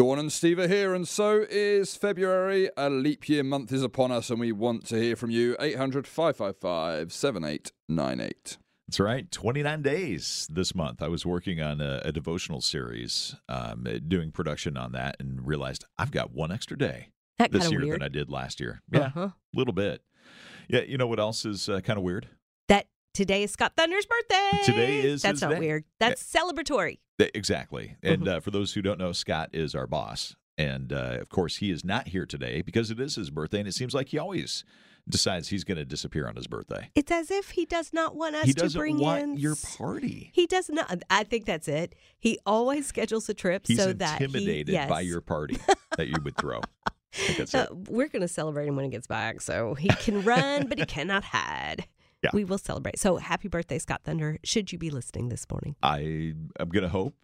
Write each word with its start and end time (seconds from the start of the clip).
Dawn 0.00 0.18
and 0.18 0.32
Steve 0.32 0.58
are 0.58 0.66
here, 0.66 0.94
and 0.94 1.06
so 1.06 1.44
is 1.50 1.94
February. 1.94 2.70
A 2.78 2.88
leap 2.88 3.28
year 3.28 3.44
month 3.44 3.70
is 3.70 3.82
upon 3.82 4.10
us, 4.10 4.30
and 4.30 4.40
we 4.40 4.50
want 4.50 4.86
to 4.86 4.96
hear 4.98 5.14
from 5.14 5.28
you. 5.30 5.54
800 5.60 6.06
555 6.06 7.12
7898. 7.12 8.56
That's 8.88 8.98
right. 8.98 9.30
29 9.30 9.82
days 9.82 10.48
this 10.50 10.74
month. 10.74 11.02
I 11.02 11.08
was 11.08 11.26
working 11.26 11.60
on 11.60 11.82
a, 11.82 12.00
a 12.02 12.12
devotional 12.12 12.62
series, 12.62 13.36
um, 13.50 13.84
doing 14.08 14.32
production 14.32 14.78
on 14.78 14.92
that, 14.92 15.16
and 15.20 15.46
realized 15.46 15.84
I've 15.98 16.12
got 16.12 16.32
one 16.32 16.50
extra 16.50 16.78
day 16.78 17.10
That 17.38 17.52
this 17.52 17.70
year 17.70 17.80
weird. 17.82 17.96
than 17.96 18.02
I 18.02 18.08
did 18.08 18.30
last 18.30 18.58
year. 18.58 18.80
Yeah, 18.90 19.00
a 19.00 19.04
Uh-huh. 19.04 19.28
little 19.52 19.74
bit. 19.74 20.00
Yeah, 20.70 20.80
you 20.80 20.96
know 20.96 21.08
what 21.08 21.20
else 21.20 21.44
is 21.44 21.68
uh, 21.68 21.80
kind 21.80 21.98
of 21.98 22.02
weird? 22.04 22.26
Today 23.12 23.42
is 23.42 23.50
Scott 23.50 23.72
Thunder's 23.76 24.06
birthday. 24.06 24.50
Today 24.64 24.98
is 25.00 25.22
That's 25.22 25.40
not 25.42 25.50
day. 25.50 25.58
weird. 25.58 25.84
That's 25.98 26.22
celebratory. 26.22 26.98
Exactly. 27.18 27.96
And 28.02 28.22
Mhm. 28.22 28.28
uh, 28.36 28.40
for 28.40 28.50
those 28.50 28.72
who 28.74 28.82
don't 28.82 28.98
know, 28.98 29.12
Scott 29.12 29.50
is 29.52 29.74
our 29.74 29.86
boss. 29.86 30.36
And 30.56 30.92
uh, 30.92 31.18
of 31.20 31.28
course, 31.28 31.56
he 31.56 31.70
is 31.70 31.84
not 31.84 32.08
here 32.08 32.24
today 32.24 32.62
because 32.62 32.90
it 32.90 33.00
is 33.00 33.16
his 33.16 33.30
birthday. 33.30 33.58
And 33.60 33.68
it 33.68 33.72
seems 33.74 33.94
like 33.94 34.08
he 34.10 34.18
always 34.18 34.64
decides 35.08 35.48
he's 35.48 35.64
going 35.64 35.78
to 35.78 35.84
disappear 35.84 36.28
on 36.28 36.36
his 36.36 36.46
birthday. 36.46 36.90
It's 36.94 37.10
as 37.10 37.30
if 37.30 37.50
he 37.50 37.64
does 37.64 37.92
not 37.92 38.14
want 38.14 38.36
us 38.36 38.44
he 38.44 38.52
to 38.52 38.60
doesn't 38.60 38.78
bring 38.78 38.98
want 38.98 39.22
in 39.22 39.36
your 39.38 39.56
party. 39.56 40.30
He 40.32 40.46
does 40.46 40.68
not. 40.68 41.02
I 41.10 41.24
think 41.24 41.46
that's 41.46 41.66
it. 41.66 41.94
He 42.18 42.38
always 42.46 42.86
schedules 42.86 43.28
a 43.28 43.34
trip 43.34 43.66
He's 43.66 43.78
so 43.78 43.92
that 43.92 44.18
he- 44.18 44.24
intimidated 44.24 44.88
by 44.88 45.00
your 45.00 45.20
party 45.20 45.58
that 45.96 46.08
you 46.08 46.16
would 46.22 46.36
throw. 46.36 46.60
I 46.86 46.90
think 47.12 47.38
that's 47.38 47.54
Uh, 47.54 47.66
we're 47.88 48.08
going 48.08 48.22
to 48.22 48.28
celebrate 48.28 48.68
him 48.68 48.76
when 48.76 48.84
he 48.84 48.90
gets 48.90 49.08
back. 49.08 49.40
So 49.40 49.74
he 49.74 49.88
can 49.88 50.22
run, 50.22 50.68
but 50.68 50.78
he 50.78 50.84
cannot 50.86 51.24
hide. 51.24 51.86
Yeah. 52.22 52.30
We 52.34 52.44
will 52.44 52.58
celebrate. 52.58 52.98
So 52.98 53.16
happy 53.16 53.48
birthday, 53.48 53.78
Scott 53.78 54.02
Thunder. 54.04 54.38
Should 54.44 54.72
you 54.72 54.78
be 54.78 54.90
listening 54.90 55.28
this 55.30 55.46
morning? 55.50 55.76
I 55.82 56.34
am 56.60 56.68
going 56.68 56.82
to 56.82 56.88
hope 56.88 57.14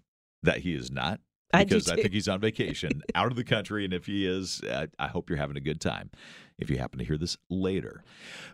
that 0.43 0.59
he 0.59 0.75
is 0.75 0.91
not 0.91 1.21
because 1.53 1.89
I, 1.91 1.97
too. 1.97 2.03
think 2.03 2.15
he's 2.15 2.29
on 2.29 2.41
vacation 2.41 3.03
out 3.15 3.27
of 3.31 3.37
the 3.37 3.45
country. 3.45 3.85
And 3.85 3.93
if 3.93 4.07
he 4.07 4.27
is, 4.27 4.63
I, 4.69 4.89
I 4.99 5.09
hope 5.09 5.29
you're 5.29 5.39
having 5.39 5.57
a 5.57 5.61
good 5.61 5.81
time 5.81 6.11
if 6.59 6.71
you 6.71 6.79
happen 6.79 6.99
to 6.99 7.05
hear 7.05 7.19
this 7.19 7.37
later. 7.51 8.03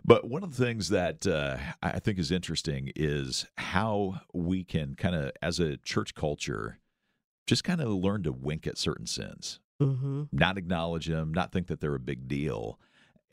But 0.03 0.27
one 0.27 0.43
of 0.43 0.57
the 0.57 0.65
things 0.65 0.89
that 0.89 1.25
uh, 1.25 1.57
I 1.81 1.99
think 1.99 2.19
is 2.19 2.29
interesting 2.31 2.91
is 2.95 3.45
how 3.57 4.19
we 4.33 4.63
can 4.65 4.95
kind 4.95 5.15
of, 5.15 5.31
as 5.41 5.59
a 5.59 5.77
church 5.77 6.13
culture, 6.13 6.79
just 7.47 7.63
kind 7.63 7.79
of 7.81 7.87
learn 7.89 8.23
to 8.23 8.31
wink 8.33 8.67
at 8.67 8.77
certain 8.77 9.07
sins, 9.07 9.59
Mm-hmm. 9.81 10.23
not 10.31 10.57
acknowledge 10.57 11.07
them, 11.07 11.33
not 11.33 11.51
think 11.51 11.67
that 11.67 11.81
they're 11.81 11.95
a 11.95 11.99
big 11.99 12.27
deal. 12.27 12.79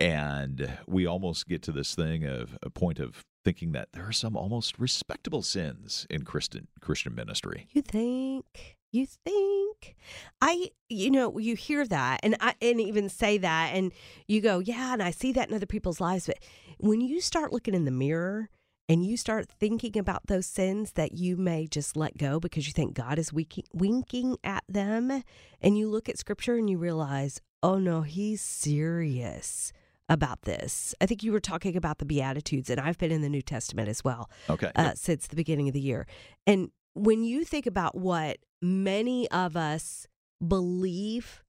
And 0.00 0.78
we 0.86 1.06
almost 1.06 1.46
get 1.46 1.62
to 1.62 1.72
this 1.72 1.94
thing 1.94 2.24
of 2.24 2.56
a 2.62 2.70
point 2.70 2.98
of 2.98 3.26
thinking 3.44 3.72
that 3.72 3.88
there 3.92 4.08
are 4.08 4.12
some 4.12 4.34
almost 4.34 4.78
respectable 4.78 5.42
sins 5.42 6.06
in 6.08 6.24
Christian 6.24 6.68
Christian 6.80 7.14
ministry. 7.14 7.66
You 7.70 7.82
think? 7.82 8.76
You 8.92 9.06
think? 9.06 9.96
I, 10.40 10.70
you 10.88 11.10
know, 11.10 11.38
you 11.38 11.54
hear 11.54 11.86
that, 11.86 12.20
and 12.22 12.36
I, 12.40 12.54
and 12.60 12.80
even 12.80 13.08
say 13.08 13.38
that, 13.38 13.70
and 13.74 13.92
you 14.26 14.40
go, 14.40 14.58
yeah, 14.58 14.94
and 14.94 15.02
I 15.02 15.12
see 15.12 15.32
that 15.32 15.48
in 15.48 15.54
other 15.54 15.66
people's 15.66 16.00
lives. 16.00 16.26
But 16.26 16.38
when 16.78 17.00
you 17.00 17.20
start 17.20 17.52
looking 17.52 17.74
in 17.74 17.84
the 17.84 17.92
mirror 17.92 18.48
and 18.88 19.06
you 19.06 19.16
start 19.16 19.48
thinking 19.48 19.96
about 19.96 20.26
those 20.26 20.46
sins 20.46 20.92
that 20.92 21.12
you 21.12 21.36
may 21.36 21.68
just 21.68 21.96
let 21.96 22.18
go 22.18 22.40
because 22.40 22.66
you 22.66 22.72
think 22.72 22.94
God 22.94 23.18
is 23.18 23.32
winking, 23.32 23.64
winking 23.72 24.38
at 24.42 24.64
them, 24.68 25.22
and 25.60 25.78
you 25.78 25.88
look 25.88 26.08
at 26.08 26.18
Scripture 26.18 26.56
and 26.56 26.68
you 26.68 26.76
realize, 26.78 27.40
oh 27.62 27.78
no, 27.78 28.02
He's 28.02 28.40
serious 28.40 29.72
about 30.11 30.42
this. 30.42 30.94
I 31.00 31.06
think 31.06 31.22
you 31.22 31.33
were 31.33 31.41
talking 31.41 31.77
about 31.77 31.98
the 31.98 32.05
Beatitudes, 32.05 32.69
and 32.69 32.78
I've 32.78 32.98
been 32.98 33.12
in 33.12 33.22
the 33.22 33.28
New 33.30 33.41
Testament 33.42 33.89
as 33.89 34.05
well 34.05 34.28
Okay. 34.50 34.70
uh, 34.77 34.92
since 34.94 35.27
the 35.28 35.36
beginning 35.36 35.69
of 35.69 35.72
the 35.75 35.80
year. 35.80 36.06
And 36.47 36.70
when 36.94 37.22
you 37.25 37.44
think 37.44 37.64
about 37.66 37.97
what 37.97 38.38
many 38.61 39.31
of 39.31 39.56
us 39.56 40.06
believe, 40.47 41.42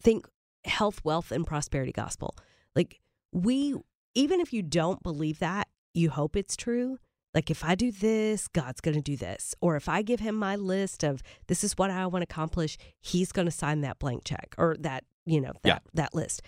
think 0.00 0.26
health, 0.64 1.00
wealth, 1.04 1.30
and 1.32 1.46
prosperity 1.46 1.92
gospel, 1.92 2.34
like 2.74 3.00
we, 3.32 3.74
even 4.14 4.40
if 4.40 4.52
you 4.52 4.62
don't 4.62 5.02
believe 5.02 5.38
that, 5.38 5.68
you 5.94 6.10
hope 6.10 6.36
it's 6.36 6.56
true. 6.56 6.98
Like 7.34 7.50
if 7.50 7.64
I 7.64 7.74
do 7.74 7.92
this, 7.92 8.48
God's 8.48 8.80
going 8.80 8.96
to 8.96 9.02
do 9.02 9.16
this. 9.16 9.54
Or 9.60 9.76
if 9.76 9.88
I 9.88 10.02
give 10.02 10.18
him 10.20 10.34
my 10.34 10.56
list 10.56 11.04
of 11.04 11.22
this 11.46 11.62
is 11.62 11.74
what 11.78 11.90
I 11.90 12.06
want 12.06 12.22
to 12.22 12.32
accomplish, 12.32 12.76
he's 13.00 13.32
going 13.32 13.46
to 13.46 13.52
sign 13.52 13.82
that 13.82 13.98
blank 13.98 14.24
check 14.24 14.54
or 14.58 14.76
that, 14.80 15.04
you 15.24 15.40
know, 15.40 15.52
that, 15.62 15.68
Yeah. 15.68 15.78
that 15.94 16.14
list. 16.14 16.42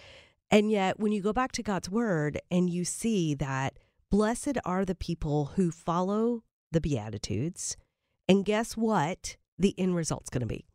And 0.50 0.70
yet 0.70 0.98
when 0.98 1.12
you 1.12 1.22
go 1.22 1.32
back 1.32 1.52
to 1.52 1.62
God's 1.62 1.88
word 1.88 2.40
and 2.50 2.68
you 2.68 2.84
see 2.84 3.34
that 3.34 3.78
blessed 4.10 4.58
are 4.64 4.84
the 4.84 4.94
people 4.94 5.52
who 5.56 5.70
follow 5.70 6.42
the 6.72 6.80
Beatitudes, 6.80 7.76
and 8.28 8.44
guess 8.44 8.76
what? 8.76 9.36
The 9.58 9.74
end 9.78 9.94
result's 9.94 10.30
going 10.30 10.40
to 10.40 10.46
be. 10.46 10.66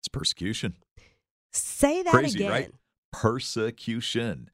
It's 0.00 0.08
persecution. 0.08 0.74
Say 1.52 2.02
that 2.02 2.10
Crazy, 2.10 2.40
again. 2.40 2.50
right? 2.50 2.70
Persecution. 3.12 4.50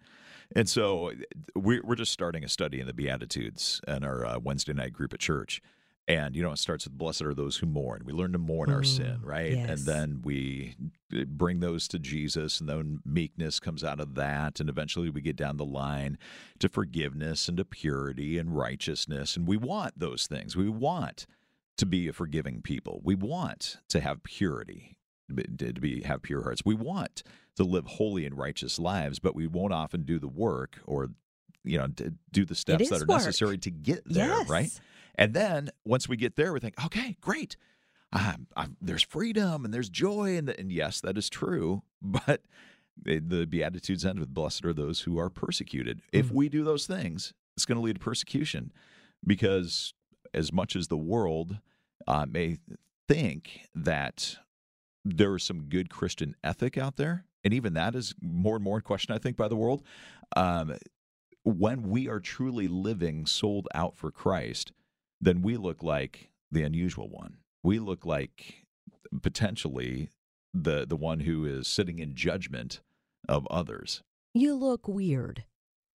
And 0.54 0.68
so 0.68 1.12
we're, 1.54 1.82
we're 1.84 1.94
just 1.94 2.12
starting 2.12 2.44
a 2.44 2.48
study 2.48 2.80
in 2.80 2.86
the 2.86 2.94
Beatitudes 2.94 3.80
in 3.86 4.04
our 4.04 4.24
uh, 4.24 4.38
Wednesday 4.38 4.72
night 4.72 4.92
group 4.92 5.12
at 5.12 5.20
church. 5.20 5.60
And, 6.08 6.34
you 6.34 6.42
know, 6.42 6.52
it 6.52 6.58
starts 6.58 6.86
with 6.86 6.96
blessed 6.96 7.20
are 7.20 7.34
those 7.34 7.58
who 7.58 7.66
mourn. 7.66 8.00
We 8.02 8.14
learn 8.14 8.32
to 8.32 8.38
mourn 8.38 8.72
our 8.72 8.82
sin, 8.82 9.18
Mm, 9.22 9.26
right? 9.26 9.52
And 9.52 9.78
then 9.80 10.22
we 10.24 10.74
uh, 11.14 11.24
bring 11.26 11.60
those 11.60 11.86
to 11.88 11.98
Jesus, 11.98 12.60
and 12.60 12.68
then 12.68 13.00
meekness 13.04 13.60
comes 13.60 13.84
out 13.84 14.00
of 14.00 14.14
that. 14.14 14.58
And 14.58 14.70
eventually 14.70 15.10
we 15.10 15.20
get 15.20 15.36
down 15.36 15.58
the 15.58 15.66
line 15.66 16.16
to 16.60 16.68
forgiveness 16.70 17.46
and 17.46 17.58
to 17.58 17.64
purity 17.66 18.38
and 18.38 18.56
righteousness. 18.56 19.36
And 19.36 19.46
we 19.46 19.58
want 19.58 20.00
those 20.00 20.26
things. 20.26 20.56
We 20.56 20.70
want 20.70 21.26
to 21.76 21.84
be 21.84 22.08
a 22.08 22.14
forgiving 22.14 22.62
people. 22.62 23.02
We 23.04 23.14
want 23.14 23.76
to 23.90 24.00
have 24.00 24.22
purity, 24.22 24.96
to 25.36 25.72
be 25.74 26.02
have 26.04 26.22
pure 26.22 26.42
hearts. 26.42 26.62
We 26.64 26.74
want 26.74 27.22
to 27.56 27.64
live 27.64 27.86
holy 27.86 28.24
and 28.24 28.36
righteous 28.36 28.78
lives, 28.78 29.18
but 29.18 29.34
we 29.34 29.46
won't 29.46 29.74
often 29.74 30.04
do 30.04 30.18
the 30.18 30.28
work 30.28 30.78
or 30.86 31.10
you 31.64 31.76
know 31.76 31.88
do 32.32 32.44
the 32.44 32.54
steps 32.54 32.88
that 32.88 33.02
are 33.02 33.06
work. 33.06 33.18
necessary 33.18 33.58
to 33.58 33.70
get 33.70 34.02
there, 34.06 34.28
yes. 34.28 34.48
right? 34.48 34.80
And 35.18 35.34
then 35.34 35.68
once 35.84 36.08
we 36.08 36.16
get 36.16 36.36
there, 36.36 36.52
we 36.52 36.60
think, 36.60 36.82
okay, 36.86 37.16
great. 37.20 37.56
Um, 38.12 38.46
I'm, 38.56 38.76
there's 38.80 39.02
freedom 39.02 39.64
and 39.66 39.74
there's 39.74 39.90
joy, 39.90 40.38
and, 40.38 40.48
and 40.48 40.72
yes, 40.72 41.00
that 41.02 41.18
is 41.18 41.28
true. 41.28 41.82
But 42.00 42.42
the, 43.00 43.18
the 43.18 43.44
Beatitudes 43.46 44.04
end 44.06 44.20
with 44.20 44.32
"Blessed 44.32 44.64
are 44.64 44.72
those 44.72 45.00
who 45.02 45.18
are 45.18 45.28
persecuted." 45.28 46.00
If 46.12 46.28
Mhm. 46.28 46.32
we 46.32 46.48
do 46.48 46.62
those 46.64 46.86
things, 46.86 47.34
it's 47.56 47.66
going 47.66 47.76
to 47.76 47.82
lead 47.82 47.94
to 47.96 48.00
persecution, 48.00 48.72
because 49.26 49.92
as 50.32 50.52
much 50.52 50.76
as 50.76 50.86
the 50.88 50.96
world 50.96 51.58
uh, 52.06 52.24
may 52.28 52.58
think 53.08 53.62
that 53.74 54.38
there 55.04 55.34
is 55.36 55.42
some 55.42 55.64
good 55.64 55.90
Christian 55.90 56.34
ethic 56.44 56.78
out 56.78 56.96
there, 56.96 57.24
and 57.44 57.52
even 57.52 57.74
that 57.74 57.94
is 57.96 58.14
more 58.22 58.54
and 58.56 58.64
more 58.64 58.76
in 58.78 58.82
question, 58.82 59.12
I 59.14 59.18
think, 59.18 59.36
by 59.36 59.48
the 59.48 59.56
world. 59.56 59.82
Um, 60.36 60.76
when 61.44 61.82
we 61.88 62.08
are 62.08 62.20
truly 62.20 62.68
living 62.68 63.26
sold 63.26 63.66
out 63.74 63.96
for 63.96 64.10
Christ, 64.10 64.72
then 65.20 65.42
we 65.42 65.56
look 65.56 65.82
like 65.82 66.30
the 66.50 66.62
unusual 66.62 67.08
one. 67.08 67.38
We 67.62 67.78
look 67.78 68.06
like 68.06 68.66
potentially 69.22 70.10
the 70.54 70.86
the 70.86 70.96
one 70.96 71.20
who 71.20 71.44
is 71.44 71.66
sitting 71.68 71.98
in 71.98 72.14
judgment 72.14 72.80
of 73.28 73.46
others. 73.48 74.02
You 74.34 74.54
look 74.54 74.88
weird. 74.88 75.44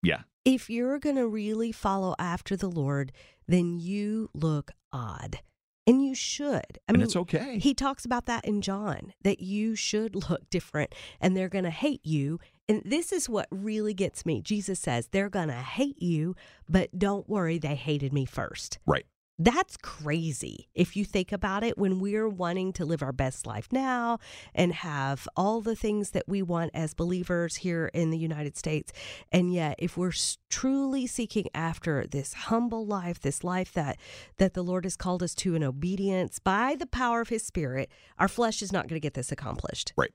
Yeah. 0.02 0.22
If 0.46 0.70
you're 0.70 1.00
going 1.00 1.16
to 1.16 1.28
really 1.28 1.72
follow 1.72 2.16
after 2.20 2.58
the 2.58 2.68
Lord, 2.70 3.12
then 3.48 3.80
you 3.80 4.30
look 4.34 4.72
odd. 4.92 5.40
And 5.86 6.04
you 6.06 6.16
should. 6.16 6.56
I 6.56 6.62
and 6.90 6.98
mean, 6.98 7.06
it's 7.06 7.16
okay. 7.16 7.60
He 7.60 7.74
talks 7.74 8.06
about 8.06 8.26
that 8.28 8.46
in 8.46 8.62
John, 8.62 9.14
that 9.24 9.42
you 9.42 9.76
should 9.76 10.16
look 10.30 10.50
different 10.50 10.94
and 11.20 11.36
they're 11.36 11.50
going 11.50 11.66
to 11.66 11.70
hate 11.70 12.06
you. 12.06 12.40
And 12.70 12.82
this 12.86 13.12
is 13.12 13.28
what 13.28 13.48
really 13.52 13.94
gets 13.94 14.26
me. 14.26 14.42
Jesus 14.42 14.80
says, 14.80 15.08
they're 15.12 15.30
going 15.30 15.50
to 15.50 15.56
hate 15.56 16.02
you, 16.02 16.36
but 16.70 16.98
don't 16.98 17.28
worry, 17.28 17.58
they 17.58 17.76
hated 17.76 18.14
me 18.14 18.26
first. 18.26 18.80
right. 18.86 19.06
That's 19.40 19.78
crazy 19.78 20.70
if 20.76 20.96
you 20.96 21.06
think 21.06 21.32
about 21.32 21.64
it 21.64 21.76
when 21.76 22.00
we're 22.00 22.30
wanting 22.30 22.72
to 22.74 22.86
live 22.86 23.02
our 23.02 23.12
best 23.12 23.48
life 23.48 23.68
now 23.72 24.20
and 24.54 24.72
have 24.72 25.28
all 25.36 25.60
the 25.60 25.76
things 25.76 26.12
that 26.12 26.28
we 26.28 26.44
want 26.44 26.70
as 26.76 26.94
believers 26.94 27.56
here 27.56 27.90
in 27.96 28.12
the 28.12 28.18
United 28.18 28.56
States. 28.56 28.94
And 29.32 29.52
yet, 29.52 29.76
if 29.80 29.98
we're 29.98 30.14
truly 30.52 31.08
seeking 31.08 31.48
after 31.56 32.06
this 32.06 32.34
humble 32.34 32.86
life, 32.86 33.22
this 33.22 33.44
life 33.44 33.74
that, 33.74 33.98
that 34.38 34.54
the 34.54 34.64
Lord 34.64 34.86
has 34.86 34.96
called 34.96 35.24
us 35.24 35.34
to 35.36 35.56
in 35.56 35.64
obedience 35.64 36.38
by 36.38 36.76
the 36.78 36.86
power 36.86 37.20
of 37.22 37.30
His 37.30 37.44
Spirit, 37.44 37.90
our 38.20 38.28
flesh 38.28 38.62
is 38.62 38.72
not 38.72 38.88
going 38.88 39.02
to 39.02 39.04
get 39.04 39.16
this 39.16 39.32
accomplished. 39.32 39.94
Right. 39.98 40.12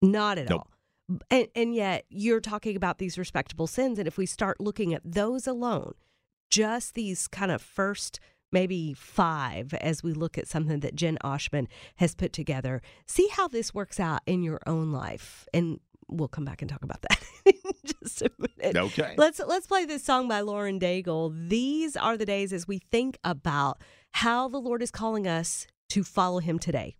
Not 0.00 0.38
at 0.38 0.48
Nope. 0.48 0.60
all. 1.10 1.18
And, 1.30 1.48
and 1.54 1.74
yet, 1.74 2.06
you're 2.08 2.40
talking 2.40 2.74
about 2.74 2.96
these 2.96 3.18
respectable 3.18 3.66
sins. 3.66 3.98
And 3.98 4.08
if 4.08 4.16
we 4.16 4.24
start 4.24 4.60
looking 4.60 4.94
at 4.94 5.02
those 5.04 5.46
alone, 5.46 5.92
just 6.50 6.94
these 6.94 7.28
kind 7.28 7.50
of 7.50 7.60
first 7.60 8.18
maybe 8.52 8.94
five 8.94 9.74
as 9.74 10.02
we 10.02 10.12
look 10.12 10.38
at 10.38 10.46
something 10.46 10.80
that 10.80 10.94
Jen 10.94 11.18
Oshman 11.24 11.66
has 11.96 12.14
put 12.14 12.32
together. 12.32 12.82
See 13.06 13.28
how 13.28 13.48
this 13.48 13.74
works 13.74 13.98
out 13.98 14.20
in 14.26 14.42
your 14.42 14.60
own 14.66 14.92
life. 14.92 15.46
And 15.52 15.80
we'll 16.08 16.28
come 16.28 16.44
back 16.44 16.62
and 16.62 16.70
talk 16.70 16.82
about 16.82 17.02
that 17.02 17.22
in 17.46 17.54
just 17.84 18.22
a 18.22 18.30
minute. 18.38 18.76
Okay. 18.76 19.14
Let's 19.16 19.40
let's 19.40 19.66
play 19.66 19.84
this 19.84 20.04
song 20.04 20.28
by 20.28 20.40
Lauren 20.40 20.78
Daigle. 20.78 21.48
These 21.48 21.96
are 21.96 22.16
the 22.16 22.26
days 22.26 22.52
as 22.52 22.68
we 22.68 22.78
think 22.78 23.18
about 23.24 23.80
how 24.12 24.48
the 24.48 24.58
Lord 24.58 24.82
is 24.82 24.90
calling 24.90 25.26
us 25.26 25.66
to 25.90 26.04
follow 26.04 26.38
him 26.38 26.58
today. 26.58 26.96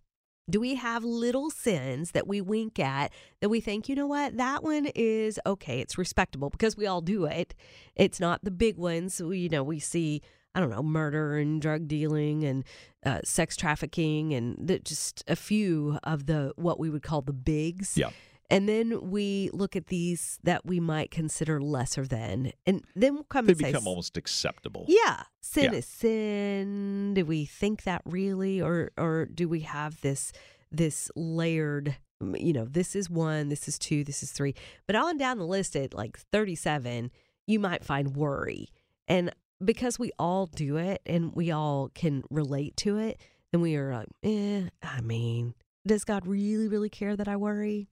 Do 0.49 0.59
we 0.59 0.75
have 0.75 1.05
little 1.05 1.49
sins 1.49 2.11
that 2.11 2.27
we 2.27 2.41
wink 2.41 2.77
at 2.77 3.13
that 3.39 3.47
we 3.47 3.61
think, 3.61 3.87
you 3.87 3.95
know 3.95 4.07
what, 4.07 4.35
that 4.35 4.61
one 4.61 4.87
is 4.93 5.39
okay, 5.45 5.79
it's 5.79 5.97
respectable 5.97 6.49
because 6.49 6.75
we 6.75 6.85
all 6.85 6.99
do 6.99 7.25
it. 7.25 7.55
It's 7.95 8.19
not 8.19 8.43
the 8.43 8.51
big 8.51 8.77
ones. 8.77 9.21
We, 9.21 9.39
you 9.39 9.49
know, 9.49 9.63
we 9.63 9.79
see, 9.79 10.21
I 10.55 10.59
don't 10.59 10.69
know, 10.69 10.83
murder 10.83 11.37
and 11.37 11.61
drug 11.61 11.87
dealing 11.87 12.43
and 12.43 12.63
uh, 13.05 13.19
sex 13.23 13.55
trafficking 13.57 14.33
and 14.33 14.55
the, 14.59 14.79
just 14.79 15.23
a 15.27 15.35
few 15.35 15.97
of 16.03 16.25
the 16.27 16.53
what 16.57 16.79
we 16.79 16.89
would 16.89 17.03
call 17.03 17.21
the 17.21 17.33
bigs. 17.33 17.97
Yeah. 17.97 18.09
And 18.49 18.69
then 18.69 19.09
we 19.09 19.49
look 19.51 19.75
at 19.75 19.87
these 19.87 20.37
that 20.43 20.63
we 20.63 20.79
might 20.79 21.09
consider 21.09 21.59
lesser 21.59 22.05
than, 22.05 22.51
and 22.67 22.83
then 22.95 23.15
we'll 23.15 23.23
come 23.23 23.47
They 23.47 23.53
and 23.53 23.61
say, 23.61 23.67
become 23.71 23.87
almost 23.87 24.15
acceptable. 24.15 24.85
yeah, 24.87 25.23
sin 25.41 25.71
Yeah. 25.71 25.79
is 25.79 25.87
sin. 25.87 27.13
Do 27.15 27.25
we 27.25 27.45
think 27.45 27.83
that 27.83 28.01
really, 28.05 28.61
or 28.61 28.91
or 28.97 29.25
do 29.25 29.49
we 29.49 29.61
have 29.61 30.01
this 30.01 30.31
this 30.71 31.09
layered? 31.15 31.97
You 32.21 32.53
know, 32.53 32.65
this 32.65 32.95
is 32.95 33.09
one, 33.09 33.49
this 33.49 33.67
is 33.67 33.77
two, 33.79 34.03
this 34.03 34.21
is 34.23 34.31
three. 34.31 34.53
But 34.87 34.95
on 34.95 35.17
down 35.17 35.39
the 35.39 35.47
list 35.47 35.75
at 35.75 35.93
like 35.93 36.17
thirty 36.31 36.55
seven, 36.55 37.11
you 37.47 37.59
might 37.59 37.83
find 37.83 38.15
worry, 38.15 38.69
and 39.07 39.33
because 39.63 39.99
we 39.99 40.11
all 40.17 40.47
do 40.47 40.77
it 40.77 41.01
and 41.05 41.33
we 41.35 41.51
all 41.51 41.89
can 41.93 42.23
relate 42.29 42.77
to 42.77 42.97
it, 42.97 43.19
then 43.51 43.61
we 43.61 43.75
are 43.75 43.93
like, 43.93 44.07
eh. 44.23 44.69
I 44.81 45.01
mean, 45.01 45.53
does 45.85 46.03
God 46.05 46.25
really, 46.25 46.67
really 46.67 46.89
care 46.89 47.15
that 47.15 47.27
I 47.27 47.35
worry? 47.35 47.89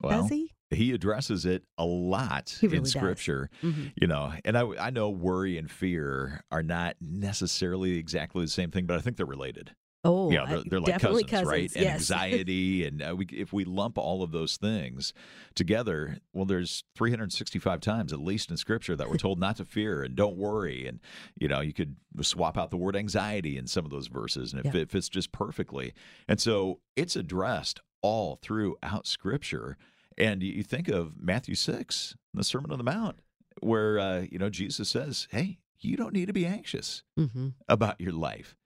Well, 0.00 0.22
does 0.22 0.30
He? 0.30 0.52
he 0.70 0.92
addresses 0.92 1.44
it 1.44 1.64
a 1.76 1.84
lot 1.84 2.58
really 2.62 2.78
in 2.78 2.84
scripture 2.86 3.50
Mm-hmm. 3.62 3.88
you 4.00 4.06
know 4.06 4.32
and 4.42 4.56
I, 4.56 4.62
I 4.80 4.88
know 4.88 5.10
worry 5.10 5.58
and 5.58 5.70
fear 5.70 6.42
are 6.50 6.62
not 6.62 6.96
necessarily 6.98 7.98
exactly 7.98 8.42
the 8.42 8.50
same 8.50 8.70
thing 8.70 8.86
but 8.86 8.96
i 8.96 9.00
think 9.02 9.18
they're 9.18 9.26
related 9.26 9.74
Oh, 10.04 10.32
yeah 10.32 10.46
they're, 10.46 10.62
they're 10.66 10.80
like 10.80 10.94
definitely 10.94 11.24
cousins, 11.24 11.48
right 11.48 11.72
and 11.76 11.84
yes. 11.84 11.94
anxiety 12.10 12.84
and 12.84 13.00
uh, 13.02 13.14
we, 13.16 13.24
if 13.30 13.52
we 13.52 13.64
lump 13.64 13.96
all 13.98 14.22
of 14.24 14.32
those 14.32 14.56
things 14.56 15.12
together 15.54 16.18
well 16.32 16.44
there's 16.44 16.82
365 16.96 17.80
times 17.80 18.12
at 18.12 18.18
least 18.20 18.50
in 18.50 18.56
scripture 18.56 18.96
that 18.96 19.08
we're 19.08 19.16
told 19.16 19.38
not 19.38 19.56
to 19.56 19.64
fear 19.64 20.02
and 20.02 20.16
don't 20.16 20.36
worry 20.36 20.86
and 20.88 20.98
you 21.38 21.46
know 21.46 21.60
you 21.60 21.72
could 21.72 21.94
swap 22.20 22.58
out 22.58 22.70
the 22.70 22.76
word 22.76 22.96
anxiety 22.96 23.56
in 23.56 23.66
some 23.68 23.84
of 23.84 23.90
those 23.92 24.08
verses 24.08 24.52
and 24.52 24.60
it 24.60 24.66
Yeah. 24.66 24.72
fit- 24.72 24.90
fits 24.90 25.08
just 25.08 25.30
perfectly 25.30 25.92
and 26.26 26.40
so 26.40 26.80
it's 26.96 27.14
addressed 27.14 27.80
all 28.02 28.40
throughout 28.42 29.06
scripture 29.06 29.76
and 30.18 30.42
you 30.42 30.64
think 30.64 30.88
of 30.88 31.12
matthew 31.20 31.54
6 31.54 32.16
the 32.34 32.42
sermon 32.42 32.72
on 32.72 32.78
the 32.78 32.84
mount 32.84 33.20
where 33.60 33.98
uh, 34.00 34.24
you 34.30 34.38
know 34.38 34.50
jesus 34.50 34.88
says 34.88 35.28
hey 35.30 35.58
you 35.78 35.96
don't 35.96 36.12
need 36.12 36.26
to 36.26 36.32
be 36.32 36.46
anxious 36.46 37.02
hmm 37.16 37.48
about 37.68 38.00
your 38.00 38.12
life. 38.12 38.56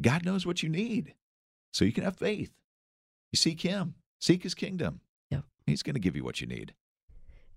God 0.00 0.24
knows 0.24 0.46
what 0.46 0.62
you 0.62 0.68
need. 0.68 1.14
So 1.72 1.84
you 1.84 1.92
can 1.92 2.04
have 2.04 2.16
faith. 2.16 2.52
You 3.32 3.36
seek 3.36 3.60
Him, 3.62 3.94
seek 4.20 4.42
His 4.42 4.54
kingdom. 4.54 5.00
Yeah. 5.30 5.40
He's 5.66 5.82
going 5.82 5.94
to 5.94 6.00
give 6.00 6.16
you 6.16 6.24
what 6.24 6.40
you 6.40 6.46
need. 6.46 6.74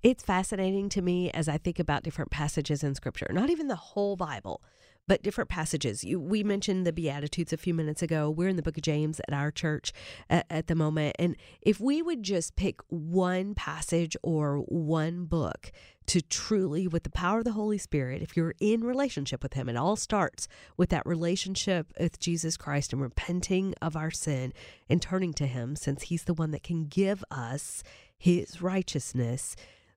It's 0.03 0.23
fascinating 0.23 0.89
to 0.89 1.01
me 1.01 1.31
as 1.31 1.49
I 1.49 1.57
think 1.57 1.79
about 1.79 2.03
different 2.03 2.29
passages 2.29 2.83
in 2.83 2.93
Scripture, 2.93 3.27
not 3.31 3.49
even 3.49 3.67
the 3.67 3.75
whole 3.75 4.15
Bible, 4.15 4.61
but 5.07 5.21
different 5.21 5.49
passages. 5.49 6.03
You, 6.03 6.19
we 6.19 6.43
mentioned 6.43 6.85
the 6.85 6.93
Beatitudes 6.93 7.53
a 7.53 7.57
few 7.57 7.73
minutes 7.73 8.01
ago. 8.01 8.29
We're 8.29 8.47
in 8.47 8.55
the 8.55 8.61
book 8.61 8.77
of 8.77 8.83
James 8.83 9.19
at 9.27 9.33
our 9.33 9.51
church 9.51 9.91
at, 10.29 10.45
at 10.49 10.67
the 10.67 10.75
moment. 10.75 11.15
And 11.19 11.35
if 11.61 11.79
we 11.79 12.01
would 12.01 12.23
just 12.23 12.55
pick 12.55 12.79
one 12.89 13.53
passage 13.55 14.17
or 14.23 14.57
one 14.59 15.25
book 15.25 15.71
to 16.07 16.21
truly, 16.21 16.87
with 16.87 17.03
the 17.03 17.09
power 17.09 17.39
of 17.39 17.45
the 17.45 17.53
Holy 17.53 17.79
Spirit, 17.79 18.21
if 18.21 18.37
you're 18.37 18.53
in 18.59 18.81
relationship 18.81 19.41
with 19.41 19.53
Him, 19.53 19.67
it 19.69 19.75
all 19.75 19.95
starts 19.95 20.47
with 20.77 20.89
that 20.89 21.05
relationship 21.05 21.91
with 21.99 22.19
Jesus 22.19 22.57
Christ 22.57 22.93
and 22.93 23.01
repenting 23.01 23.73
of 23.81 23.95
our 23.95 24.11
sin 24.11 24.53
and 24.87 25.01
turning 25.01 25.33
to 25.33 25.47
Him, 25.47 25.75
since 25.75 26.03
He's 26.03 26.25
the 26.25 26.33
one 26.35 26.51
that 26.51 26.63
can 26.63 26.85
give 26.85 27.23
us 27.31 27.81
His 28.17 28.61
righteousness 28.61 29.55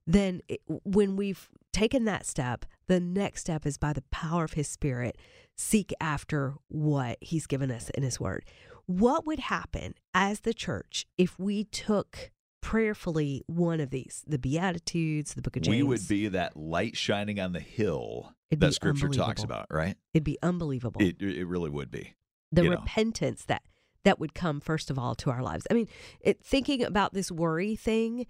then 0.09 0.41
when 0.65 1.15
we've 1.15 1.49
taken 1.71 2.05
that 2.05 2.25
step, 2.25 2.65
the 2.89 2.99
next 2.99 3.41
step 3.41 3.65
is 3.65 3.77
by 3.77 3.93
the 3.93 4.03
power 4.11 4.43
of 4.43 4.53
His 4.53 4.67
Spirit, 4.67 5.17
seek 5.55 5.93
after 6.01 6.55
what 6.67 7.17
He's 7.21 7.47
given 7.47 7.71
us 7.71 7.89
in 7.91 8.03
His 8.03 8.19
Word. 8.19 8.43
What 8.87 9.25
would 9.25 9.39
happen 9.39 9.93
as 10.13 10.41
the 10.41 10.53
church 10.53 11.05
if 11.17 11.37
we 11.39 11.63
took 11.63 12.31
prayerfully 12.61 13.43
one 13.45 13.79
of 13.79 13.91
these, 13.91 14.23
the 14.27 14.39
Beatitudes, 14.39 15.35
the 15.35 15.43
book 15.43 15.55
of 15.55 15.61
James? 15.61 15.77
We 15.77 15.83
would 15.83 16.07
be 16.07 16.27
that 16.29 16.57
light 16.57 16.97
shining 16.97 17.39
on 17.39 17.53
the 17.53 17.59
hill 17.59 18.33
It'd 18.49 18.59
that 18.61 18.73
Scripture 18.73 19.07
talks 19.09 19.43
about, 19.43 19.67
right? 19.69 19.95
It'd 20.15 20.23
be 20.23 20.39
unbelievable. 20.41 20.99
It, 21.01 21.21
it 21.21 21.45
really 21.45 21.69
would 21.69 21.91
be. 21.91 22.15
the 22.51 22.63
you 22.63 22.69
know. 22.71 22.77
repentance 22.77 23.45
that 23.45 23.61
that 24.03 24.19
would 24.19 24.33
come 24.33 24.59
first 24.61 24.89
of 24.89 24.97
all 24.97 25.13
to 25.13 25.29
our 25.29 25.43
lives. 25.43 25.67
I 25.69 25.75
mean, 25.75 25.87
it, 26.21 26.41
thinking 26.41 26.83
about 26.83 27.13
this 27.13 27.31
worry 27.31 27.75
thing, 27.75 28.25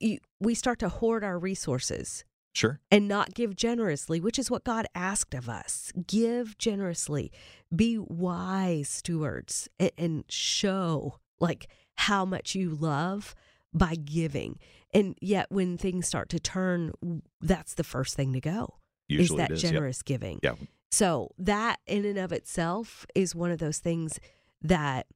you, 0.00 0.18
we 0.40 0.54
start 0.54 0.80
to 0.80 0.88
hoard 0.88 1.22
our 1.22 1.38
resources 1.38 2.24
Sure. 2.52 2.80
and 2.90 3.06
not 3.06 3.34
give 3.34 3.54
generously, 3.54 4.20
which 4.20 4.38
is 4.38 4.50
what 4.50 4.64
God 4.64 4.86
asked 4.94 5.34
of 5.34 5.48
us. 5.48 5.92
Give 6.06 6.58
generously, 6.58 7.30
be 7.74 7.96
wise 7.98 8.88
stewards, 8.88 9.68
and, 9.78 9.92
and 9.96 10.24
show 10.28 11.18
like 11.38 11.68
how 11.96 12.24
much 12.24 12.54
you 12.54 12.70
love 12.70 13.34
by 13.72 13.94
giving. 13.94 14.58
And 14.92 15.16
yet, 15.20 15.46
when 15.50 15.78
things 15.78 16.08
start 16.08 16.28
to 16.30 16.40
turn, 16.40 16.92
that's 17.40 17.74
the 17.74 17.84
first 17.84 18.16
thing 18.16 18.32
to 18.32 18.40
go. 18.40 18.74
Usually 19.06 19.42
is 19.42 19.48
that 19.48 19.54
is. 19.54 19.62
Yep. 19.62 19.72
generous 19.72 20.02
giving? 20.02 20.40
Yeah. 20.42 20.54
So 20.90 21.30
that 21.38 21.78
in 21.86 22.04
and 22.04 22.18
of 22.18 22.32
itself 22.32 23.06
is 23.14 23.32
one 23.34 23.52
of 23.52 23.58
those 23.60 23.78
things 23.78 24.18
that 24.62 25.06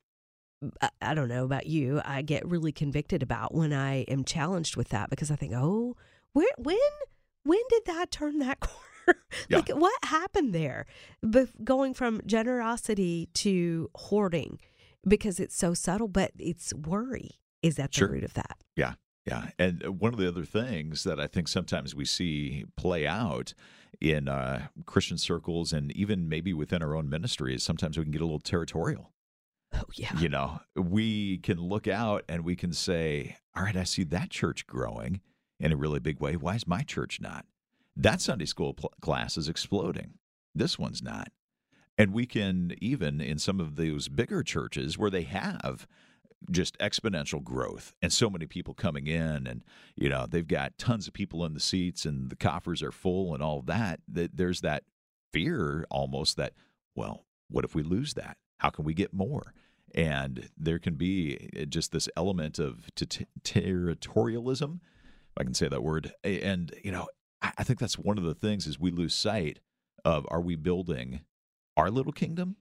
I- 0.81 0.91
I 1.03 1.15
don't 1.15 1.29
know 1.29 1.45
about 1.45 1.67
you. 1.67 2.01
I 2.05 2.23
get 2.23 2.47
really 2.47 2.71
convicted 2.73 3.23
about 3.23 3.53
when 3.55 3.73
I 3.73 4.03
am 4.03 4.25
challenged 4.25 4.77
with 4.77 4.89
that 4.91 5.11
because 5.11 5.31
I 5.33 5.37
think, 5.37 5.53
oh, 5.55 5.97
where, 6.33 6.47
when, 6.59 6.79
when 7.45 7.61
did 7.71 7.83
that 7.87 8.11
turn 8.11 8.39
that 8.41 8.61
corner? 9.07 9.21
Yeah. 9.49 9.59
like, 9.59 9.69
what 9.69 10.05
happened 10.05 10.55
there? 10.55 10.87
Going 11.63 11.95
from 11.95 12.21
generosity 12.27 13.29
to 13.35 13.91
hoarding 13.95 14.59
because 15.07 15.39
it's 15.39 15.57
so 15.57 15.75
subtle, 15.75 16.09
but 16.09 16.33
it's 16.39 16.73
worry 16.75 17.33
is 17.63 17.79
at 17.79 17.93
the 17.93 18.07
root 18.07 18.25
of 18.25 18.35
that. 18.35 18.59
Yeah. 18.77 18.95
Yeah. 19.27 19.49
And 19.59 19.85
uh, 19.85 19.93
one 19.93 20.13
of 20.13 20.19
the 20.19 20.29
other 20.29 20.45
things 20.45 21.05
that 21.05 21.19
I 21.19 21.27
think 21.27 21.49
sometimes 21.49 21.95
we 21.95 22.05
see 22.05 22.65
play 22.77 23.07
out 23.07 23.55
in 24.01 24.29
uh, 24.29 24.67
Christian 24.87 25.17
circles 25.17 25.73
and 25.73 25.93
even 25.93 26.29
maybe 26.29 26.53
within 26.53 26.83
our 26.83 26.95
own 26.95 27.09
ministry 27.09 27.55
is 27.55 27.63
sometimes 27.63 27.97
we 27.97 28.05
can 28.05 28.13
get 28.13 28.21
a 28.21 28.25
little 28.25 28.41
territorial. 28.41 29.13
Oh 29.73 29.85
yeah, 29.95 30.17
You 30.19 30.29
know, 30.29 30.61
we 30.77 31.39
can 31.39 31.59
look 31.59 31.89
out 31.89 32.25
and 32.29 32.45
we 32.45 32.55
can 32.55 32.73
say, 32.73 33.37
all 33.57 33.65
right, 33.65 33.77
I 33.77 33.85
see 33.85 34.05
that 34.05 34.31
church 34.31 34.67
growing 34.67 35.21
in 35.61 35.73
a 35.73 35.77
really 35.77 36.01
big 36.01 36.21
way. 36.21 36.37
Why 36.37 36.55
is 36.57 36.67
my 36.67 36.83
church 36.83 37.21
not? 37.21 37.47
That 37.97 38.21
Sunday 38.21 38.47
school 38.47 38.75
pl- 38.75 38.93
class 39.01 39.37
is 39.37 39.49
exploding. 39.49 40.15
This 40.55 40.79
one's 40.79 41.03
not. 41.03 41.29
And 41.97 42.13
we 42.13 42.27
can 42.27 42.75
even 42.81 43.21
in 43.21 43.39
some 43.39 43.61
of 43.61 43.77
those 43.77 44.09
bigger 44.09 44.43
churches 44.43 44.99
where 44.99 45.11
they 45.11 45.23
have 45.23 45.87
just 46.51 46.77
exponential 46.79 47.43
growth 47.43 47.95
and 48.03 48.13
so 48.13 48.29
many 48.29 48.47
people 48.47 48.75
coming 48.75 49.07
in 49.07 49.47
and 49.47 49.63
you 49.97 50.09
know 50.09 50.27
they've 50.29 50.47
got 50.47 50.77
tons 50.77 51.07
of 51.09 51.15
people 51.15 51.45
in 51.45 51.55
the 51.55 51.61
seats 51.61 52.05
and 52.05 52.31
the 52.31 52.37
coffers 52.37 52.83
are 52.83 52.93
full 52.93 53.33
and 53.33 53.43
all 53.43 53.63
that 53.63 54.01
that 54.07 54.37
there's 54.37 54.61
that 54.61 54.85
fear 55.33 55.87
almost 55.91 56.37
that 56.37 56.53
well 56.95 57.25
what 57.49 57.65
if 57.65 57.75
we 57.75 57.83
lose 57.83 58.15
that 58.15 58.37
how 58.59 58.69
can 58.69 58.85
we 58.85 58.93
get 58.93 59.13
more 59.13 59.55
and 59.95 60.49
there 60.59 60.79
can 60.79 60.95
be 60.95 61.49
uh, 61.59 61.65
just 61.65 61.93
this 61.93 62.09
element 62.17 62.59
of 62.59 62.95
t- 62.95 63.27
territorialism 63.43 64.81
i 65.37 65.45
can 65.45 65.55
say 65.55 65.69
that 65.69 65.83
word 65.83 66.13
and 66.23 66.75
you 66.83 66.93
know 66.93 67.09
I, 67.43 67.63
think 67.63 67.79
that's 67.79 67.99
one 67.99 68.17
of 68.17 68.25
the 68.25 68.35
things 68.35 68.67
is 68.67 68.81
we 68.81 68.91
lose 68.91 69.13
sight 69.15 69.59
of 70.05 70.27
are 70.31 70.41
we 70.41 70.57
building 70.57 71.21
our 71.77 71.91
little 71.91 72.13
kingdom 72.13 72.57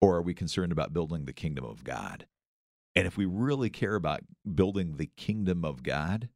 or 0.00 0.16
are 0.16 0.22
we 0.22 0.34
concerned 0.34 0.72
about 0.72 0.92
building 0.92 1.26
the 1.26 1.32
kingdom 1.32 1.64
of 1.64 1.84
god 1.84 2.26
and 2.96 3.06
if 3.06 3.18
we 3.18 3.26
really 3.26 3.68
care 3.68 3.94
about 3.94 4.22
building 4.54 4.96
the 4.96 5.10
kingdom 5.18 5.66
of 5.66 5.82
God, 5.82 6.30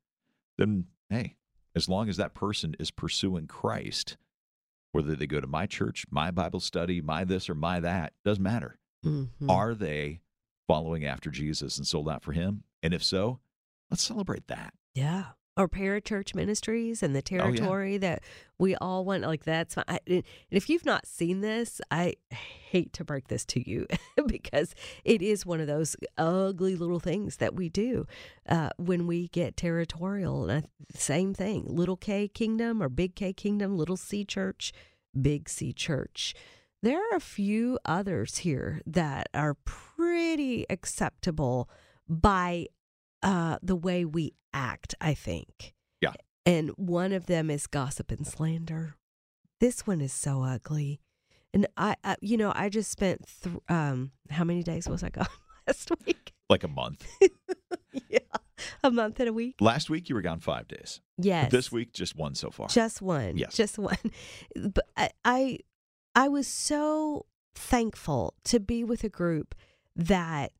then 0.58 0.84
hey, 1.08 1.36
as 1.74 1.88
long 1.88 2.10
as 2.10 2.18
that 2.18 2.34
person 2.34 2.76
is 2.78 2.90
pursuing 2.90 3.46
Christ, 3.46 4.18
whether 4.92 5.16
they 5.16 5.26
go 5.26 5.40
to 5.40 5.46
my 5.46 5.64
church, 5.64 6.04
my 6.10 6.30
Bible 6.30 6.60
study, 6.60 7.00
my 7.00 7.24
this 7.24 7.48
or 7.48 7.54
my 7.54 7.80
that, 7.80 8.12
doesn't 8.26 8.42
matter. 8.42 8.78
Mhm. 9.02 9.30
Are 9.48 9.74
they 9.74 10.20
following 10.68 11.06
after 11.06 11.30
Jesus 11.30 11.78
and 11.78 11.86
sold 11.86 12.10
out 12.10 12.22
for 12.22 12.32
him? 12.32 12.64
And 12.82 12.92
if 12.92 13.02
so, 13.02 13.40
let's 13.90 14.02
celebrate 14.02 14.46
that. 14.48 14.74
Yeah. 14.94 15.30
Or 15.60 15.68
parachurch 15.68 16.34
ministries 16.34 17.02
and 17.02 17.14
the 17.14 17.18
Oh, 17.20 17.34
yeah. 17.34 17.38
territory 17.42 17.98
that 17.98 18.22
we 18.58 18.74
all 18.76 19.04
want. 19.04 19.22
Like 19.24 19.44
that's 19.44 19.74
fine. 19.74 19.84
I, 19.88 19.98
and 20.06 20.22
if 20.50 20.70
you've 20.70 20.86
not 20.86 21.06
seen 21.06 21.40
this, 21.42 21.80
I 21.90 22.14
hate 22.30 22.92
to 22.94 23.04
break 23.04 23.28
this 23.28 23.44
to 23.46 23.68
you 23.68 23.86
because 24.26 24.74
it 25.04 25.20
is 25.22 25.44
one 25.44 25.60
of 25.60 25.66
those 25.66 25.96
ugly 26.16 26.76
little 26.76 27.00
things 27.00 27.36
that 27.36 27.54
we 27.54 27.68
do 27.68 28.06
uh, 28.48 28.70
when 28.78 29.06
we 29.06 29.28
get 29.28 29.56
territorial. 29.56 30.48
And 30.48 30.64
I, 30.64 30.68
same 30.98 31.34
thing, 31.34 31.64
little 31.68 31.96
K 31.96 32.26
kingdom 32.28 32.82
or 32.82 32.88
big 32.88 33.14
K 33.14 33.32
kingdom, 33.32 33.76
little 33.76 33.96
C 33.98 34.24
church, 34.24 34.72
big 35.20 35.48
C 35.48 35.72
church. 35.72 36.34
there 36.82 36.98
are 36.98 37.16
a 37.16 37.20
few 37.20 37.78
others 37.84 38.38
here 38.38 38.80
that 38.86 39.28
are 39.34 39.54
pretty 39.64 40.64
acceptable 40.70 41.68
by 42.08 42.66
uh, 43.22 43.58
the 43.62 43.76
way 43.76 44.04
we 44.04 44.34
act, 44.52 44.94
I 45.00 45.14
think. 45.14 45.74
Yeah. 46.00 46.12
And 46.46 46.70
one 46.70 47.12
of 47.12 47.26
them 47.26 47.50
is 47.50 47.66
gossip 47.66 48.10
and 48.10 48.26
slander. 48.26 48.96
This 49.60 49.86
one 49.86 50.00
is 50.00 50.12
so 50.12 50.42
ugly. 50.42 51.00
And 51.52 51.66
I, 51.76 51.96
I 52.04 52.16
you 52.20 52.36
know, 52.36 52.52
I 52.54 52.68
just 52.68 52.90
spent, 52.90 53.26
th- 53.42 53.56
um, 53.68 54.12
how 54.30 54.44
many 54.44 54.62
days 54.62 54.88
was 54.88 55.02
I 55.02 55.10
gone 55.10 55.26
last 55.66 55.90
week? 56.06 56.32
Like 56.48 56.64
a 56.64 56.68
month. 56.68 57.06
yeah. 58.08 58.18
A 58.82 58.90
month 58.90 59.20
and 59.20 59.28
a 59.28 59.32
week? 59.32 59.56
Last 59.60 59.90
week 59.90 60.08
you 60.08 60.14
were 60.14 60.22
gone 60.22 60.40
five 60.40 60.68
days. 60.68 61.00
Yes. 61.18 61.50
This 61.50 61.70
week 61.72 61.92
just 61.92 62.16
one 62.16 62.34
so 62.34 62.50
far. 62.50 62.68
Just 62.68 63.02
one. 63.02 63.36
Yes. 63.36 63.54
Just 63.54 63.78
one. 63.78 63.98
But 64.56 64.84
I, 64.96 65.10
I 65.24 65.58
I 66.14 66.28
was 66.28 66.46
so 66.46 67.26
thankful 67.54 68.34
to 68.44 68.60
be 68.60 68.84
with 68.84 69.04
a 69.04 69.08
group 69.08 69.54
that 69.94 70.52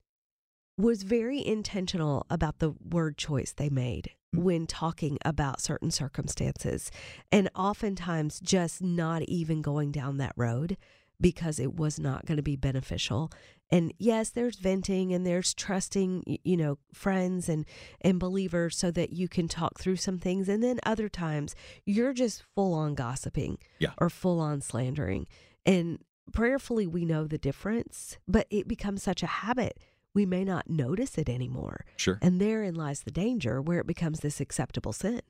was 0.80 1.02
very 1.02 1.44
intentional 1.44 2.26
about 2.30 2.58
the 2.58 2.70
word 2.90 3.16
choice 3.18 3.52
they 3.52 3.68
made 3.70 4.10
Mm. 4.34 4.42
when 4.44 4.66
talking 4.68 5.18
about 5.24 5.60
certain 5.60 5.90
circumstances 5.90 6.92
and 7.32 7.50
oftentimes 7.56 8.38
just 8.38 8.80
not 8.80 9.22
even 9.22 9.60
going 9.60 9.90
down 9.90 10.18
that 10.18 10.34
road 10.36 10.76
because 11.20 11.58
it 11.58 11.74
was 11.74 11.98
not 11.98 12.26
going 12.26 12.36
to 12.36 12.42
be 12.42 12.54
beneficial 12.54 13.32
and 13.72 13.92
yes 13.98 14.30
there's 14.30 14.54
venting 14.56 15.12
and 15.12 15.26
there's 15.26 15.52
trusting 15.52 16.38
you 16.44 16.56
know 16.56 16.78
friends 16.94 17.48
and 17.48 17.66
and 18.02 18.20
believers 18.20 18.76
so 18.78 18.92
that 18.92 19.12
you 19.12 19.26
can 19.28 19.48
talk 19.48 19.80
through 19.80 19.96
some 19.96 20.18
things 20.20 20.48
and 20.48 20.62
then 20.62 20.78
other 20.86 21.08
times 21.08 21.56
you're 21.84 22.12
just 22.14 22.44
full 22.54 22.72
on 22.72 22.94
gossiping 22.94 23.58
Yeah. 23.80 23.90
or 23.98 24.08
full 24.10 24.38
on 24.38 24.60
slandering 24.60 25.26
and 25.66 25.98
prayerfully 26.32 26.86
we 26.86 27.04
know 27.04 27.26
the 27.26 27.36
difference 27.38 28.16
but 28.28 28.46
it 28.50 28.68
becomes 28.68 29.02
such 29.02 29.24
a 29.24 29.26
habit 29.26 29.76
we 30.14 30.26
may 30.26 30.44
not 30.44 30.68
notice 30.68 31.16
it 31.18 31.28
anymore 31.28 31.84
Sure. 31.96 32.18
and 32.22 32.40
therein 32.40 32.74
lies 32.74 33.00
the 33.02 33.10
danger 33.10 33.60
where 33.62 33.78
it 33.80 33.86
becomes 33.86 34.20
this 34.20 34.40
acceptable 34.40 34.92
sin 34.92 35.20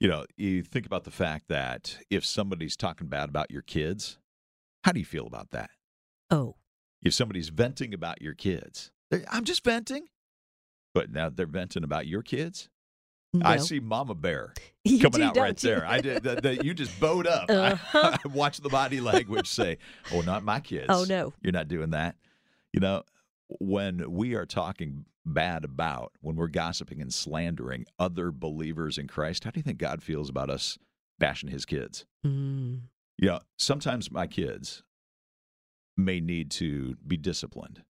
You 0.00 0.08
know, 0.08 0.24
you 0.36 0.62
think 0.62 0.86
about 0.86 1.04
the 1.04 1.10
fact 1.10 1.48
that 1.48 1.98
if 2.10 2.24
somebody's 2.24 2.76
talking 2.76 3.08
bad 3.08 3.28
about 3.28 3.50
your 3.50 3.62
kids, 3.62 4.18
how 4.84 4.92
do 4.92 5.00
you 5.00 5.06
feel 5.06 5.26
about 5.26 5.50
that? 5.50 5.70
oh 6.30 6.56
If 7.02 7.12
somebody's 7.14 7.48
venting 7.48 7.92
about 7.94 8.22
your 8.22 8.34
kids, 8.34 8.90
I'm 9.30 9.44
just 9.44 9.62
venting. 9.64 10.06
But 10.94 11.10
now 11.10 11.28
they're 11.28 11.46
venting 11.46 11.82
about 11.84 12.06
your 12.06 12.22
kids. 12.22 12.68
no. 13.32 13.44
I 13.48 13.56
see 13.58 13.80
Mama 13.80 14.14
Bear 14.14 14.54
You 14.84 14.98
coming 15.00 15.20
do, 15.20 15.24
out 15.26 15.36
right 15.36 15.60
you? 15.62 15.68
there. 15.70 15.86
I 15.86 16.00
did. 16.00 16.22
The, 16.22 16.36
the, 16.40 16.64
you 16.64 16.72
just 16.74 16.98
bowed 17.00 17.26
up. 17.26 17.46
Uh-huh. 17.50 18.16
I, 18.24 18.28
watched 18.28 18.62
the 18.62 18.68
body 18.68 19.00
language 19.00 19.48
say, 19.48 19.78
"Oh, 20.12 20.20
not 20.20 20.44
my 20.44 20.60
kids." 20.60 20.86
oh 20.88 21.04
no 21.08 21.32
You're 21.42 21.52
not 21.52 21.66
doing 21.68 21.90
that. 21.90 22.14
You 22.72 22.80
know, 22.80 23.02
when 23.48 24.10
we 24.10 24.34
are 24.34 24.46
talking 24.46 25.04
bad 25.24 25.64
about, 25.64 26.12
when 26.20 26.36
we're 26.36 26.48
gossiping 26.48 27.00
and 27.00 27.12
slandering 27.12 27.86
other 27.98 28.30
believers 28.30 28.98
in 28.98 29.08
Christ, 29.08 29.44
how 29.44 29.50
do 29.50 29.58
you 29.58 29.62
think 29.62 29.78
God 29.78 30.02
feels 30.02 30.28
about 30.28 30.50
us 30.50 30.78
bashing 31.18 31.50
his 31.50 31.64
kids? 31.64 32.04
Mm. 32.26 32.80
You 33.18 33.28
know, 33.28 33.40
sometimes 33.58 34.10
my 34.10 34.26
kids 34.26 34.82
may 35.96 36.20
need 36.20 36.50
to 36.52 36.96
be 37.06 37.16
disciplined. 37.16 37.82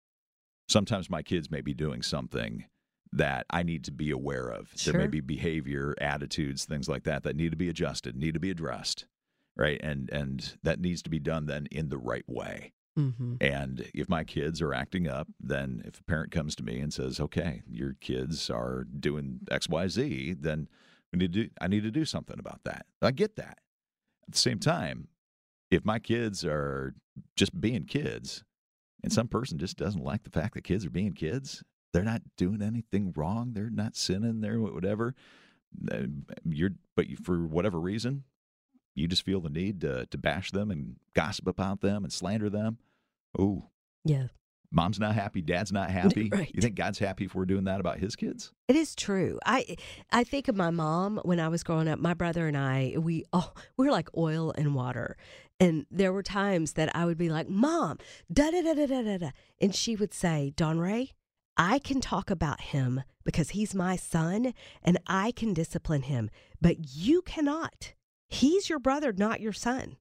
Sometimes 0.68 1.08
my 1.08 1.22
kids 1.22 1.50
may 1.50 1.60
be 1.60 1.74
doing 1.74 2.02
something 2.02 2.64
that 3.12 3.46
I 3.50 3.62
need 3.62 3.84
to 3.84 3.92
be 3.92 4.10
aware 4.10 4.48
of. 4.48 4.72
There 4.84 4.98
may 4.98 5.06
be 5.06 5.20
behavior, 5.20 5.94
attitudes, 6.00 6.64
things 6.64 6.88
like 6.88 7.04
that 7.04 7.24
that 7.24 7.36
need 7.36 7.50
to 7.50 7.56
be 7.56 7.68
adjusted, 7.68 8.16
need 8.16 8.34
to 8.34 8.40
be 8.40 8.50
addressed, 8.50 9.06
right? 9.54 9.78
And 9.82 10.08
and 10.10 10.56
that 10.62 10.80
needs 10.80 11.02
to 11.02 11.10
be 11.10 11.18
done 11.18 11.46
then 11.46 11.66
in 11.70 11.90
the 11.90 11.98
right 11.98 12.24
way. 12.26 12.72
Hmm 12.96 13.36
And 13.40 13.90
if 13.94 14.08
my 14.08 14.24
kids 14.24 14.60
are 14.60 14.74
acting 14.74 15.08
up, 15.08 15.28
then 15.40 15.82
if 15.86 16.00
a 16.00 16.04
parent 16.04 16.30
comes 16.30 16.54
to 16.56 16.62
me 16.62 16.78
and 16.80 16.92
says, 16.92 17.20
"Okay, 17.20 17.62
your 17.66 17.94
kids 18.00 18.50
are 18.50 18.84
doing 18.84 19.40
X, 19.50 19.68
Y, 19.68 19.88
Z," 19.88 20.34
then 20.34 20.68
we 21.12 21.18
need 21.18 21.32
to 21.32 21.44
do, 21.44 21.50
I 21.60 21.68
need 21.68 21.82
to 21.84 21.90
do 21.90 22.04
something 22.04 22.38
about 22.38 22.64
that. 22.64 22.86
I 23.00 23.10
get 23.12 23.36
that. 23.36 23.58
At 24.26 24.32
the 24.32 24.38
same 24.38 24.58
time, 24.58 25.08
if 25.70 25.84
my 25.84 25.98
kids 25.98 26.44
are 26.44 26.94
just 27.36 27.58
being 27.60 27.84
kids, 27.84 28.44
and 29.02 29.12
some 29.12 29.28
person 29.28 29.58
just 29.58 29.76
doesn't 29.76 30.04
like 30.04 30.22
the 30.22 30.30
fact 30.30 30.54
that 30.54 30.64
kids 30.64 30.86
are 30.86 30.90
being 30.90 31.12
kids, 31.12 31.62
they're 31.92 32.04
not 32.04 32.22
doing 32.36 32.62
anything 32.62 33.12
wrong, 33.16 33.52
they're 33.52 33.70
not 33.70 33.96
sinning, 33.96 34.40
they're 34.40 34.60
whatever. 34.60 35.14
You're, 36.44 36.72
but 36.94 37.06
for 37.24 37.46
whatever 37.46 37.80
reason, 37.80 38.24
you 38.94 39.08
just 39.08 39.24
feel 39.24 39.40
the 39.40 39.50
need 39.50 39.80
to 39.82 40.06
to 40.06 40.18
bash 40.18 40.50
them 40.50 40.70
and 40.70 40.96
gossip 41.14 41.46
about 41.46 41.80
them 41.80 42.04
and 42.04 42.12
slander 42.12 42.50
them. 42.50 42.78
Oh, 43.38 43.70
yeah 44.04 44.28
mom's 44.72 44.98
not 44.98 45.14
happy, 45.14 45.42
dad's 45.42 45.70
not 45.70 45.90
happy. 45.90 46.30
Right. 46.32 46.50
You 46.52 46.60
think 46.60 46.74
God's 46.74 46.98
happy 46.98 47.26
if 47.26 47.34
we're 47.34 47.44
doing 47.44 47.64
that 47.64 47.80
about 47.80 47.98
his 47.98 48.16
kids? 48.16 48.52
It 48.68 48.76
is 48.76 48.96
true. 48.96 49.38
I 49.44 49.76
I 50.10 50.24
think 50.24 50.48
of 50.48 50.56
my 50.56 50.70
mom 50.70 51.20
when 51.24 51.38
I 51.38 51.48
was 51.48 51.62
growing 51.62 51.88
up. 51.88 51.98
My 51.98 52.14
brother 52.14 52.48
and 52.48 52.56
I, 52.56 52.94
we 52.98 53.24
oh, 53.32 53.52
we 53.76 53.86
were 53.86 53.92
like 53.92 54.08
oil 54.16 54.52
and 54.56 54.74
water. 54.74 55.16
And 55.60 55.86
there 55.90 56.12
were 56.12 56.24
times 56.24 56.72
that 56.72 56.94
I 56.96 57.04
would 57.04 57.18
be 57.18 57.28
like, 57.28 57.48
"Mom, 57.48 57.98
da 58.32 58.50
da 58.50 58.62
da 58.62 58.74
da 58.74 58.86
da 58.86 59.02
da," 59.02 59.18
da," 59.18 59.30
and 59.60 59.74
she 59.74 59.94
would 59.94 60.12
say, 60.12 60.52
"Dawn 60.56 60.78
Ray, 60.80 61.12
I 61.56 61.78
can 61.78 62.00
talk 62.00 62.30
about 62.30 62.60
him 62.60 63.02
because 63.24 63.50
he's 63.50 63.74
my 63.74 63.94
son, 63.94 64.54
and 64.82 64.98
I 65.06 65.30
can 65.30 65.54
discipline 65.54 66.02
him, 66.02 66.30
but 66.60 66.76
you 66.96 67.22
cannot. 67.22 67.92
He's 68.32 68.68
your 68.68 68.78
brother, 68.78 69.12
not 69.12 69.40
your 69.40 69.52
son." 69.52 69.96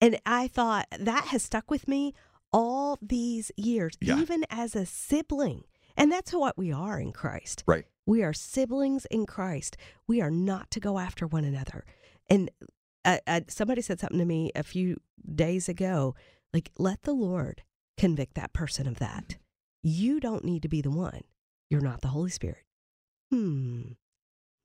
And 0.00 0.18
I 0.26 0.48
thought 0.48 0.86
that 0.98 1.26
has 1.26 1.42
stuck 1.42 1.70
with 1.70 1.88
me 1.88 2.14
all 2.52 2.98
these 3.00 3.50
years, 3.56 3.96
Yeah. 4.00 4.18
even 4.18 4.44
as 4.50 4.76
a 4.76 4.86
sibling. 4.86 5.64
And 5.96 6.10
that's 6.12 6.32
what 6.32 6.58
we 6.58 6.72
are 6.72 6.98
in 7.00 7.12
Christ. 7.12 7.64
Right. 7.66 7.86
We 8.06 8.22
are 8.22 8.32
siblings 8.32 9.06
in 9.06 9.26
Christ. 9.26 9.76
We 10.06 10.20
are 10.20 10.30
not 10.30 10.70
to 10.72 10.80
go 10.80 10.98
after 10.98 11.26
one 11.26 11.44
another. 11.44 11.84
And 12.28 12.50
uh, 13.04 13.18
uh, 13.26 13.40
somebody 13.48 13.80
said 13.82 14.00
something 14.00 14.18
to 14.18 14.24
me 14.24 14.50
a 14.54 14.62
few 14.62 15.00
days 15.34 15.68
ago 15.68 16.14
like, 16.52 16.70
let 16.78 17.02
the 17.02 17.12
Lord 17.14 17.62
convict 17.96 18.34
that 18.34 18.52
person 18.52 18.86
of 18.86 18.98
that. 18.98 19.36
You 19.82 20.20
don't 20.20 20.44
need 20.44 20.62
to 20.62 20.68
be 20.68 20.80
the 20.82 20.90
one. 20.90 21.22
You're 21.70 21.80
not 21.80 22.00
the 22.02 22.08
Holy 22.08 22.30
Spirit. 22.30 22.64
Hmm. 23.30 23.82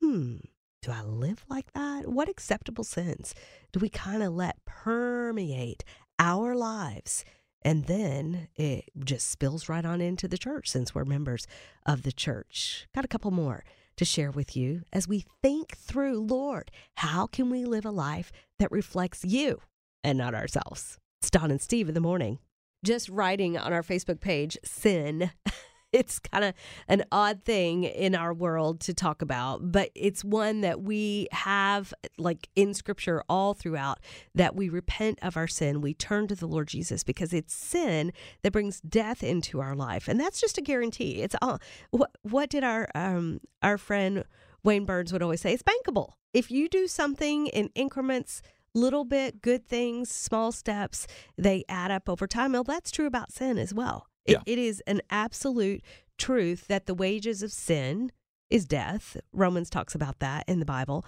Hmm. 0.03 0.37
Do 0.81 0.91
I 0.91 1.01
live 1.01 1.43
like 1.50 1.74
that? 1.74 2.07
What 2.07 2.29
acceptable 2.29 2.86
sins 2.86 3.36
do 3.74 3.79
we 3.81 3.89
kind 3.89 4.24
of 4.24 4.33
let 4.33 4.63
permeate 4.65 5.83
our 6.17 6.55
lives? 6.55 7.25
And 7.62 7.86
then 7.86 8.48
it 8.55 8.86
just 9.03 9.29
spills 9.29 9.67
right 9.67 9.83
on 9.83 10.00
into 10.00 10.29
the 10.29 10.38
church 10.38 10.69
since 10.69 10.95
we're 10.95 11.03
members 11.03 11.45
of 11.86 12.03
the 12.03 12.13
church. 12.13 12.88
Got 12.95 13.03
a 13.03 13.09
couple 13.09 13.31
more 13.31 13.65
to 13.98 14.05
share 14.05 14.31
with 14.31 14.55
you 14.55 14.83
as 14.93 15.05
we 15.05 15.25
think 15.43 15.75
through, 15.75 16.21
Lord, 16.21 16.71
how 16.95 17.27
can 17.27 17.50
we 17.50 17.65
live 17.65 17.86
a 17.86 17.91
life 17.91 18.31
that 18.57 18.71
reflects 18.71 19.25
you 19.25 19.62
and 20.01 20.17
not 20.17 20.33
ourselves? 20.33 20.98
It's 21.21 21.29
Dawn 21.29 21.51
and 21.51 21.62
Steve 21.62 21.89
in 21.89 21.93
the 21.93 22.00
morning. 22.00 22.39
Just 22.86 23.09
writing 23.09 23.57
on 23.57 23.74
our 23.74 23.83
Facebook 23.83 24.21
page, 24.21 24.57
sin. 24.63 25.31
It's 26.00 26.19
kind 26.19 26.46
of 26.46 26.53
an 26.88 27.03
odd 27.12 27.43
thing 27.43 27.84
in 27.84 28.13
our 28.13 28.31
world 28.31 28.79
to 28.81 28.93
talk 28.93 29.24
about, 29.24 29.72
but 29.72 29.89
it's 29.96 30.24
one 30.24 30.62
that 30.62 30.81
we 30.81 31.27
have, 31.31 31.93
like 32.17 32.48
in 32.55 32.75
scripture, 32.75 33.24
all 33.27 33.55
throughout, 33.55 34.00
that 34.36 34.55
we 34.55 34.69
repent 34.69 35.17
of 35.24 35.36
our 35.36 35.48
sin. 35.48 35.81
We 35.81 35.96
turn 35.96 36.27
to 36.27 36.36
the 36.36 36.48
Lord 36.48 36.67
Jesus 36.67 37.03
because 37.03 37.34
it's 37.34 37.55
sin 37.55 38.13
that 38.43 38.53
brings 38.53 38.81
death 38.81 39.24
into 39.24 39.62
our 39.62 39.75
life. 39.75 40.08
And 40.08 40.19
that's 40.19 40.39
just 40.39 40.60
a 40.60 40.62
guarantee. 40.62 41.24
It's 41.24 41.36
all 41.41 41.60
what 41.89 42.12
what 42.22 42.50
did 42.51 42.63
our 42.63 42.88
um 42.93 43.41
our 43.63 43.79
friend 43.79 44.24
Wayne 44.63 44.86
Burns 44.86 45.12
would 45.12 45.24
always 45.24 45.41
say, 45.41 45.53
it's 45.53 45.63
bankable. 45.63 46.13
If 46.34 46.51
you 46.51 46.69
do 46.69 46.88
something 46.88 47.48
in 47.48 47.69
increments, 47.75 48.41
little 48.75 49.05
bit, 49.05 49.41
good 49.41 49.65
things, 49.65 50.12
small 50.12 50.51
steps, 50.51 51.08
they 51.38 51.63
add 51.67 51.91
up 51.91 52.08
over 52.08 52.27
time. 52.27 52.51
Well, 52.51 52.63
that's 52.63 52.91
true 52.91 53.08
about 53.08 53.31
sin 53.31 53.58
as 53.58 53.74
well. 53.74 54.08
It, 54.25 54.33
Yeah. 54.33 54.41
it 54.45 54.59
is 54.59 54.81
an 54.88 55.01
absolute 55.09 55.83
truth 56.17 56.67
that 56.67 56.85
the 56.85 56.93
wages 56.93 57.41
of 57.43 57.51
sin 57.51 58.11
is 58.49 58.65
death. 58.65 59.17
Romans 59.31 59.69
talks 59.69 59.95
about 59.95 60.19
that 60.19 60.43
in 60.47 60.59
the 60.59 60.65
Bible. 60.65 61.05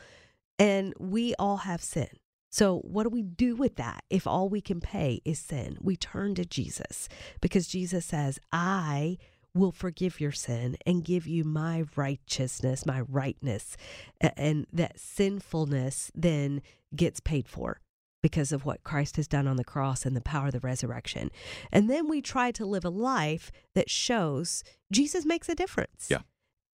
And 0.60 0.94
we 1.00 1.34
all 1.40 1.58
have 1.58 1.82
sin. 1.82 2.10
So, 2.52 2.80
what 2.80 3.04
do 3.04 3.10
we 3.10 3.22
do 3.24 3.56
with 3.56 3.78
that 3.78 4.04
if 4.10 4.28
all 4.28 4.50
we 4.50 4.62
can 4.62 4.82
pay 4.82 5.22
is 5.24 5.40
sin? 5.40 5.78
We 5.82 5.96
turn 5.96 6.36
to 6.36 6.46
Jesus 6.46 7.08
because 7.40 7.68
Jesus 7.68 8.06
says, 8.06 8.40
I 8.52 9.18
will 9.54 9.72
forgive 9.72 10.20
your 10.20 10.32
sin 10.32 10.78
and 10.86 11.04
give 11.04 11.28
you 11.28 11.44
my 11.44 11.86
righteousness, 11.96 12.86
my 12.86 13.02
rightness. 13.02 13.78
And 14.20 14.68
that 14.72 15.00
sinfulness 15.00 16.12
then 16.14 16.62
gets 16.96 17.20
paid 17.20 17.48
for 17.48 17.80
because 18.22 18.52
of 18.52 18.66
what 18.66 18.84
Christ 18.84 19.16
has 19.18 19.28
done 19.28 19.48
on 19.48 19.58
the 19.58 19.64
cross 19.64 20.06
and 20.06 20.16
the 20.16 20.22
power 20.22 20.48
of 20.48 20.54
the 20.54 20.60
resurrection. 20.60 21.32
And 21.72 21.90
then 21.90 22.08
we 22.08 22.22
try 22.22 22.52
to 22.52 22.66
live 22.66 22.86
a 22.86 22.90
life 22.90 23.52
that 23.76 23.90
shows 23.90 24.64
Jesus 24.92 25.26
makes 25.26 25.50
a 25.50 25.56
difference. 25.56 26.08
Yeah. 26.10 26.22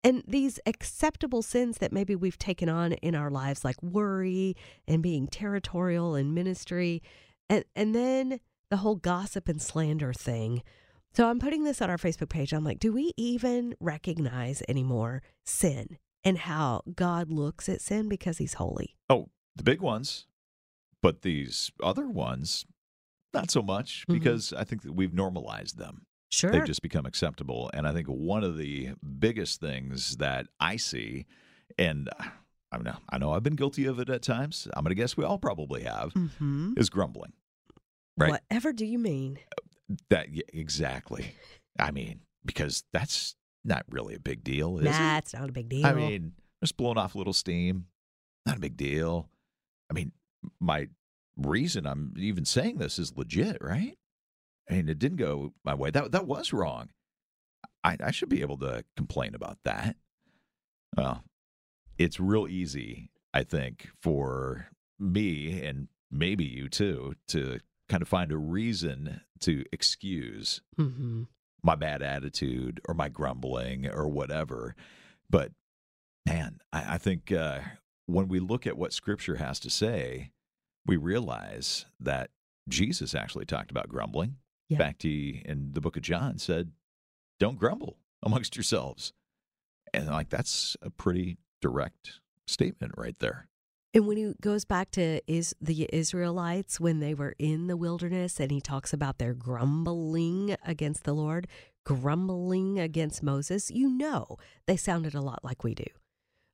And 0.04 0.24
these 0.28 0.60
acceptable 0.66 1.42
sins 1.42 1.80
that 1.80 1.92
maybe 1.92 2.16
we've 2.16 2.38
taken 2.38 2.70
on 2.70 2.94
in 2.94 3.16
our 3.16 3.30
lives, 3.30 3.66
like 3.66 3.82
worry 3.82 4.56
and 4.88 5.02
being 5.04 5.28
territorial 5.28 6.16
in 6.16 6.34
ministry, 6.34 7.02
and, 7.50 7.66
and 7.76 7.96
then 7.96 8.40
the 8.70 8.78
whole 8.78 8.96
gossip 8.96 9.50
and 9.50 9.62
slander 9.62 10.14
thing. 10.14 10.62
So 11.14 11.28
I'm 11.28 11.40
putting 11.40 11.64
this 11.64 11.82
on 11.82 11.90
our 11.90 11.98
Facebook 11.98 12.30
page. 12.30 12.54
I'm 12.54 12.64
like, 12.64 12.80
do 12.80 12.92
we 12.92 13.12
even 13.18 13.76
recognize 13.80 14.62
anymore 14.68 15.24
sin 15.46 15.98
and 16.24 16.38
how 16.38 16.84
God 16.96 17.32
looks 17.32 17.68
at 17.68 17.82
sin 17.82 18.08
because 18.08 18.38
he's 18.38 18.56
holy? 18.56 18.96
Oh, 19.10 19.30
the 19.56 19.64
big 19.64 19.82
ones, 19.82 20.28
but 21.02 21.22
these 21.22 21.72
other 21.82 22.08
ones, 22.08 22.66
not 23.34 23.52
so 23.52 23.62
much 23.62 24.06
Mhm. 24.08 24.14
because 24.14 24.54
I 24.54 24.64
think 24.64 24.82
that 24.84 24.94
we've 24.94 25.14
normalized 25.14 25.78
them. 25.78 26.06
Sure. 26.30 26.52
They've 26.52 26.66
just 26.66 26.82
become 26.82 27.06
acceptable. 27.06 27.70
And 27.74 27.88
I 27.88 27.94
think 27.94 28.08
one 28.08 28.44
of 28.44 28.58
the 28.58 28.90
biggest 29.20 29.62
things 29.62 30.18
that 30.18 30.48
I 30.60 30.76
see, 30.78 31.26
and 31.78 32.10
I 32.72 32.78
know, 32.80 32.98
I 33.10 33.18
know 33.18 33.32
I've 33.32 33.44
been 33.44 33.56
guilty 33.56 33.86
of 33.86 34.00
it 34.00 34.10
at 34.10 34.24
times. 34.24 34.68
I'm 34.76 34.84
going 34.84 34.92
to 34.92 34.96
guess 34.96 35.16
we 35.16 35.24
all 35.24 35.38
probably 35.38 35.84
have, 35.84 36.14
mm-hmm. 36.14 36.74
is 36.76 36.90
grumbling. 36.90 37.34
Right. 38.18 38.32
Whatever 38.32 38.74
do 38.74 38.86
you 38.86 39.00
mean? 39.00 39.40
That 40.10 40.34
yeah, 40.34 40.44
exactly. 40.52 41.34
I 41.80 41.92
mean, 41.92 42.22
because 42.44 42.84
that's 42.92 43.36
not 43.64 43.86
really 43.90 44.16
a 44.16 44.20
big 44.20 44.44
deal, 44.44 44.80
is 44.80 44.86
Nah, 44.86 45.16
it? 45.16 45.20
it's 45.20 45.34
not 45.34 45.48
a 45.48 45.54
big 45.54 45.70
deal. 45.70 45.86
I 45.86 45.94
mean, 45.94 46.34
just 46.62 46.76
blowing 46.76 46.98
off 46.98 47.16
a 47.16 47.18
little 47.18 47.32
steam, 47.34 47.86
not 48.46 48.58
a 48.58 48.60
big 48.60 48.76
deal. 48.76 49.30
I 49.90 49.94
mean, 49.94 50.12
my 50.60 50.88
reason 51.36 51.86
I'm 51.86 52.14
even 52.18 52.46
saying 52.46 52.78
this 52.78 53.00
is 53.00 53.18
legit, 53.18 53.58
right? 53.62 53.98
I 54.70 54.74
mean, 54.74 54.90
it 54.90 55.00
didn't 55.00 55.18
go 55.18 55.54
my 55.64 55.74
way. 55.74 55.92
That 55.92 56.12
that 56.12 56.28
was 56.28 56.54
wrong. 56.54 56.90
I, 57.84 57.98
I 58.04 58.12
should 58.12 58.30
be 58.30 58.42
able 58.42 58.58
to 58.60 58.84
complain 58.96 59.36
about 59.36 59.60
that. 59.64 59.96
Well, 60.96 61.24
it's 61.98 62.20
real 62.20 62.48
easy, 62.48 63.12
I 63.34 63.44
think, 63.44 63.90
for 64.02 64.68
me 65.00 65.64
and 65.64 65.88
maybe 66.12 66.46
you 66.46 66.70
too 66.70 67.16
to 67.28 67.60
kind 67.90 68.02
of 68.02 68.08
find 68.08 68.32
a 68.32 68.38
reason 68.38 69.22
to 69.42 69.64
excuse 69.72 70.62
hmm 70.76 71.24
my 71.64 71.76
bad 71.76 72.02
attitude 72.02 72.80
or 72.88 72.94
my 72.94 73.10
grumbling 73.10 73.88
or 73.88 74.08
whatever. 74.08 74.76
But 75.30 75.52
man, 76.26 76.60
I, 76.72 76.94
I 76.94 76.98
think 76.98 77.32
uh, 77.32 77.60
when 78.08 78.28
we 78.28 78.40
look 78.40 78.66
at 78.66 78.78
what 78.78 78.94
Scripture 78.94 79.36
has 79.36 79.60
to 79.60 79.70
say, 79.70 80.32
we 80.86 80.98
realize 80.98 81.86
that 82.00 82.32
Jesus 82.68 83.14
actually 83.14 83.46
talked 83.46 83.70
about 83.70 83.90
grumbling. 83.90 84.38
Yeah. 84.70 84.80
fact, 84.80 85.04
he 85.04 85.44
in 85.46 85.74
the 85.74 85.82
book 85.82 85.96
of 85.96 86.02
John 86.02 86.40
said, 86.40 86.72
"Don't 87.40 87.60
grumble 87.60 88.00
amongst 88.24 88.56
yourselves," 88.56 89.14
and 89.94 90.08
like 90.08 90.30
that's 90.30 90.76
a 90.82 90.90
pretty 90.90 91.38
direct 91.62 92.20
statement 92.48 92.94
right 92.98 93.18
there. 93.20 93.48
And 93.94 94.06
when 94.08 94.18
he 94.18 94.34
goes 94.42 94.66
back 94.66 94.92
to 94.92 95.22
is 95.28 95.56
the 95.62 95.90
Israelites 95.92 96.80
when 96.80 97.00
they 97.00 97.14
were 97.14 97.36
in 97.40 97.68
the 97.68 97.78
wilderness 97.78 98.40
and 98.40 98.52
he 98.52 98.62
talks 98.62 98.94
about 98.94 99.18
their 99.18 99.34
grumbling 99.34 100.56
against 100.66 101.04
the 101.04 101.14
Lord, 101.14 101.48
grumbling 101.86 102.80
against 102.80 103.24
Moses, 103.24 103.72
you 103.72 103.90
know 103.90 104.38
they 104.66 104.78
sounded 104.78 105.16
a 105.16 105.22
lot 105.22 105.44
like 105.44 105.64
we 105.64 105.74
do. 105.74 105.86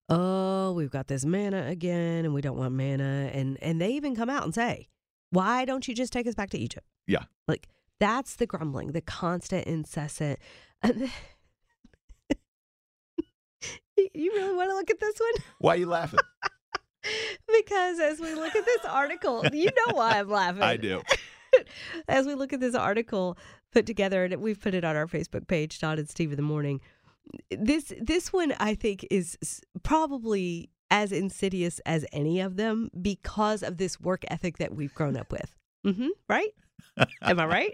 Oh, 0.10 0.74
we've 0.74 0.92
got 0.92 1.08
this 1.08 1.26
manna 1.26 1.66
again 1.68 2.26
and 2.26 2.34
we 2.34 2.42
don't 2.42 2.58
want 2.58 2.74
manna 2.74 3.30
and 3.34 3.58
and 3.62 3.80
they 3.80 3.92
even 3.94 4.16
come 4.16 4.30
out 4.30 4.44
and 4.44 4.54
say, 4.54 4.90
"Why 5.30 5.66
don't 5.66 5.88
you 5.88 5.96
just 5.96 6.14
take 6.14 6.28
us 6.28 6.36
back 6.36 6.50
to 6.52 6.58
Egypt?" 6.58 6.86
Yeah. 7.08 7.24
Like 7.48 7.68
that's 8.00 8.36
the 8.36 8.46
grumbling, 8.46 8.92
the 8.92 9.02
constant 9.02 9.66
incessant. 9.66 10.40
you 13.98 14.32
really 14.34 14.56
want 14.56 14.70
to 14.70 14.76
look 14.76 14.90
at 14.90 15.00
this 15.00 15.20
one? 15.20 15.44
Why 15.60 15.76
are 15.76 15.78
you 15.78 15.86
laughing? 15.88 16.20
because 17.48 18.00
as 18.00 18.20
we 18.20 18.34
look 18.34 18.56
at 18.56 18.66
this 18.66 18.86
article, 18.86 19.46
you 19.54 19.66
know 19.66 19.96
why 19.96 20.20
I'm 20.20 20.30
laughing. 20.30 20.64
I 20.64 20.78
do. 20.78 21.02
As 22.08 22.26
we 22.26 22.34
look 22.34 22.52
at 22.52 22.60
this 22.60 22.76
article 22.76 23.38
put 23.72 23.86
together, 23.86 24.24
and 24.24 24.36
we've 24.42 24.60
put 24.60 24.74
it 24.74 24.84
on 24.84 24.96
our 24.96 25.08
Facebook 25.08 25.48
page, 25.48 25.80
Todd 25.80 26.00
and 26.00 26.10
Steve 26.10 26.32
in 26.32 26.38
the 26.38 26.44
morning. 26.44 26.82
This 27.52 27.94
this 28.02 28.32
one 28.34 28.54
I 28.60 28.76
think 28.76 29.06
is 29.10 29.38
probably 29.84 30.70
as 30.92 31.12
insidious 31.12 31.80
as 31.86 32.06
any 32.14 32.40
of 32.40 32.56
them 32.56 32.90
because 33.02 33.64
of 33.64 33.78
this 33.78 34.00
work 34.00 34.24
ethic 34.30 34.58
that 34.58 34.76
we've 34.76 34.94
grown 34.94 35.16
up 35.18 35.32
with. 35.32 35.56
hmm 35.86 36.10
right? 36.30 36.52
Am 37.22 37.40
I 37.40 37.46
right? 37.46 37.74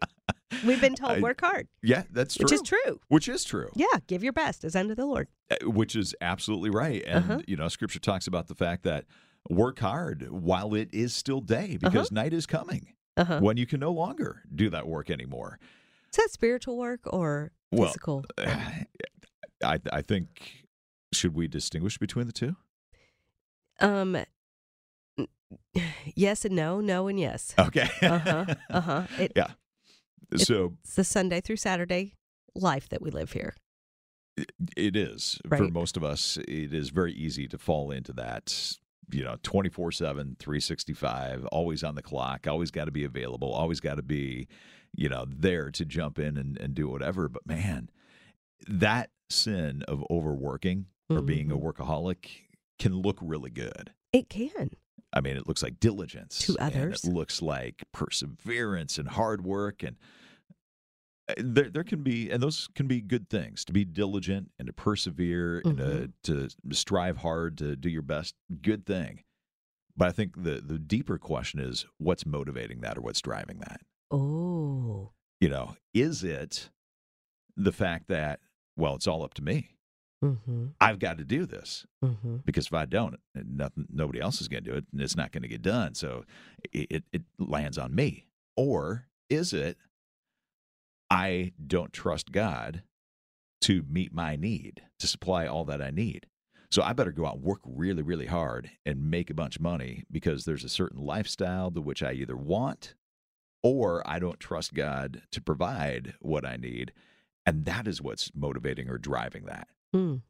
We've 0.63 0.79
been 0.79 0.95
told 0.95 1.11
I- 1.17 1.19
work 1.21 1.41
hard, 1.41 1.67
Yeah, 1.81 2.03
that's 2.11 2.35
true. 2.35 2.45
which 2.45 2.53
is 2.53 2.61
true. 2.61 2.99
Which 3.09 3.27
is 3.27 3.43
true. 3.43 3.69
Yeah, 3.75 3.87
give 4.07 4.23
your 4.23 4.33
best 4.33 4.63
as 4.63 4.75
unto 4.75 4.95
the 4.95 5.05
Lord. 5.05 5.27
Uh, 5.51 5.69
which 5.69 5.95
is 5.95 6.15
absolutely 6.21 6.69
right. 6.69 7.03
And 7.05 7.23
Uh-huh. 7.25 7.39
you 7.47 7.55
know, 7.57 7.67
Scripture 7.67 7.99
talks 7.99 8.27
about 8.27 8.47
the 8.47 8.55
fact 8.55 8.83
that 8.83 9.05
work 9.49 9.79
hard 9.79 10.29
while 10.29 10.73
it 10.73 10.89
is 10.93 11.13
still 11.13 11.41
day, 11.41 11.77
because 11.79 12.11
night 12.11 12.33
is 12.33 12.45
coming 12.45 12.93
Uh-huh. 13.17 13.39
when 13.41 13.57
you 13.57 13.65
can 13.65 13.79
no 13.79 13.91
longer 13.91 14.43
do 14.53 14.69
that 14.69 14.87
work 14.87 15.09
anymore. 15.09 15.59
Is 16.11 16.17
that 16.17 16.29
spiritual 16.31 16.77
work 16.77 17.01
or 17.05 17.51
Well, 17.71 17.87
physical? 17.89 18.23
I 19.63 19.79
I 19.91 20.01
think 20.01 20.65
should 21.13 21.33
we 21.35 21.47
distinguish 21.47 21.97
between 21.97 22.27
the 22.27 22.33
two? 22.33 22.55
Um, 23.79 24.17
yes 26.15 26.45
and 26.45 26.55
no, 26.55 26.79
no 26.81 27.07
and 27.07 27.19
yes. 27.19 27.53
Okay. 27.57 27.89
Uh 28.01 28.19
huh. 28.19 28.45
Uh 28.69 28.81
huh. 28.81 29.03
It, 29.19 29.33
yeah. 29.35 29.51
So 30.35 30.73
It's 30.83 30.95
the 30.95 31.03
Sunday 31.03 31.41
through 31.41 31.55
Saturday 31.55 32.13
life 32.55 32.87
that 32.89 33.01
we 33.01 33.09
live 33.09 33.31
here. 33.31 33.55
it 34.77 34.95
is 34.95 35.39
for 35.47 35.67
most 35.69 35.97
of 35.97 36.03
us. 36.03 36.37
It 36.47 36.73
is 36.73 36.89
very 36.89 37.13
easy 37.13 37.47
to 37.47 37.57
fall 37.57 37.91
into 37.91 38.13
that. 38.13 38.75
You 39.11 39.23
know, 39.23 39.37
24 39.41 39.91
7, 39.91 40.35
365, 40.37 41.45
always 41.47 41.83
on 41.83 41.95
the 41.95 42.03
clock, 42.03 42.45
always 42.47 42.69
got 42.69 42.85
to 42.85 42.91
be 42.91 43.03
available, 43.03 43.51
always 43.51 43.79
got 43.79 43.95
to 43.95 44.03
be, 44.03 44.47
you 44.95 45.09
know, 45.09 45.25
there 45.27 45.71
to 45.71 45.83
jump 45.83 46.19
in 46.19 46.37
and, 46.37 46.59
and 46.59 46.75
do 46.75 46.87
whatever. 46.87 47.27
But 47.27 47.47
man, 47.47 47.89
that 48.67 49.09
sin 49.29 49.83
of 49.87 50.03
overworking 50.09 50.87
or 51.09 51.21
being 51.21 51.51
a 51.51 51.57
Mhm. 51.57 51.61
workaholic 51.73 52.27
can 52.77 52.93
look 52.95 53.17
really 53.21 53.49
good. 53.49 53.93
It 54.13 54.29
can. 54.29 54.71
I 55.13 55.21
mean, 55.21 55.37
it 55.37 55.47
looks 55.47 55.63
like 55.63 55.79
diligence 55.79 56.45
To 56.45 56.57
and 56.59 56.75
others. 56.75 57.03
it 57.03 57.11
looks 57.11 57.41
like 57.41 57.83
perseverance 57.91 58.97
and 58.97 59.07
hard 59.09 59.43
work, 59.43 59.81
and 59.83 59.97
uh, 61.27 61.33
there 61.37 61.69
there 61.69 61.83
can 61.83 62.03
be, 62.03 62.29
and 62.29 62.41
those 62.43 62.67
can 62.75 62.87
be 62.87 63.01
good 63.01 63.29
things 63.29 63.63
to 63.65 63.73
be 63.73 63.85
diligent 63.85 64.51
and 64.59 64.67
to 64.67 64.73
persevere 64.73 65.61
and 65.65 65.77
Mm-hmm. 65.79 66.05
to, 66.23 66.47
to 66.49 66.73
strive 66.75 67.17
hard 67.17 67.57
to 67.59 67.75
do 67.75 67.89
your 67.89 68.01
best. 68.03 68.35
Good 68.61 68.85
thing, 68.85 69.23
but 69.97 70.07
I 70.07 70.11
think 70.11 70.43
the 70.43 70.61
the 70.61 70.77
deeper 70.79 71.17
question 71.17 71.59
is 71.59 71.85
what's 71.97 72.25
motivating 72.25 72.81
that 72.81 72.97
or 72.97 73.01
what's 73.01 73.21
driving 73.21 73.59
that. 73.59 73.81
Oh. 74.11 75.11
You 75.41 75.49
know, 75.49 75.75
is 75.93 76.23
it 76.23 76.69
the 77.55 77.71
fact 77.71 78.07
that 78.09 78.41
well, 78.79 78.95
it's 78.95 79.07
all 79.07 79.23
up 79.23 79.33
to 79.35 79.43
me. 79.43 79.75
Mm-hmm. 80.23 80.67
I've 80.81 80.99
got 80.99 81.17
to 81.17 81.23
do 81.23 81.45
this 81.45 81.85
Mm-hmm. 82.03 82.37
because 82.45 82.67
if 82.67 82.73
I 82.73 82.85
don't, 82.85 83.15
nothing, 83.35 83.85
nobody 83.91 84.19
else 84.21 84.41
is 84.41 84.47
going 84.47 84.63
to 84.63 84.71
do 84.71 84.77
it, 84.77 84.85
and 84.91 85.01
it's 85.01 85.15
not 85.15 85.31
going 85.31 85.43
to 85.43 85.49
get 85.49 85.61
done. 85.61 85.93
So 85.95 86.23
it, 86.71 86.87
it, 86.89 87.03
it 87.11 87.21
lands 87.37 87.77
on 87.77 87.93
me. 87.93 88.25
Or 88.55 89.07
is 89.29 89.53
it 89.53 89.77
I 91.09 91.53
don't 91.65 91.93
trust 91.93 92.31
God 92.31 92.83
to 93.61 93.83
meet 93.89 94.13
my 94.13 94.35
need, 94.35 94.81
to 94.99 95.07
supply 95.07 95.45
all 95.45 95.65
that 95.65 95.81
I 95.81 95.91
need? 95.91 96.27
So 96.71 96.83
I 96.83 96.93
better 96.93 97.11
go 97.11 97.25
out 97.25 97.35
and 97.35 97.43
work 97.43 97.61
really, 97.65 98.03
really 98.03 98.27
hard 98.27 98.69
and 98.85 99.09
make 99.09 99.29
a 99.29 99.33
bunch 99.33 99.55
of 99.55 99.61
money 99.61 100.03
because 100.11 100.45
there's 100.45 100.63
a 100.63 100.69
certain 100.69 101.01
lifestyle 101.01 101.71
to 101.71 101.81
which 101.81 102.03
I 102.03 102.11
either 102.13 102.37
want 102.37 102.93
or 103.63 104.07
I 104.07 104.19
don't 104.19 104.39
trust 104.39 104.73
God 104.73 105.23
to 105.31 105.41
provide 105.41 106.13
what 106.21 106.45
I 106.45 106.57
need. 106.57 106.93
And 107.45 107.65
that 107.65 107.87
is 107.87 108.01
what's 108.01 108.31
motivating 108.35 108.89
or 108.89 108.97
driving 108.97 109.45
that. 109.45 109.67
Mm. 109.95 110.21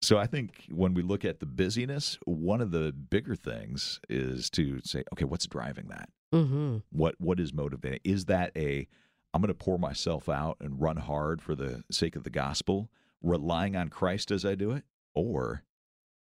So 0.00 0.18
I 0.18 0.26
think 0.26 0.64
when 0.70 0.94
we 0.94 1.02
look 1.02 1.24
at 1.24 1.40
the 1.40 1.46
busyness, 1.46 2.18
one 2.24 2.60
of 2.60 2.70
the 2.70 2.92
bigger 2.92 3.34
things 3.34 4.00
is 4.08 4.48
to 4.50 4.80
say, 4.84 5.02
okay, 5.12 5.24
what's 5.24 5.46
driving 5.46 5.88
that? 5.88 6.08
Mm-hmm. 6.32 6.78
What 6.90 7.14
what 7.18 7.40
is 7.40 7.52
motivating? 7.52 8.00
Is 8.04 8.26
that 8.26 8.52
a 8.56 8.86
I'm 9.34 9.42
going 9.42 9.48
to 9.48 9.54
pour 9.54 9.78
myself 9.78 10.28
out 10.28 10.56
and 10.60 10.80
run 10.80 10.96
hard 10.96 11.42
for 11.42 11.54
the 11.54 11.82
sake 11.90 12.16
of 12.16 12.24
the 12.24 12.30
gospel, 12.30 12.90
relying 13.22 13.76
on 13.76 13.88
Christ 13.88 14.30
as 14.30 14.44
I 14.44 14.54
do 14.54 14.72
it, 14.72 14.84
or 15.14 15.64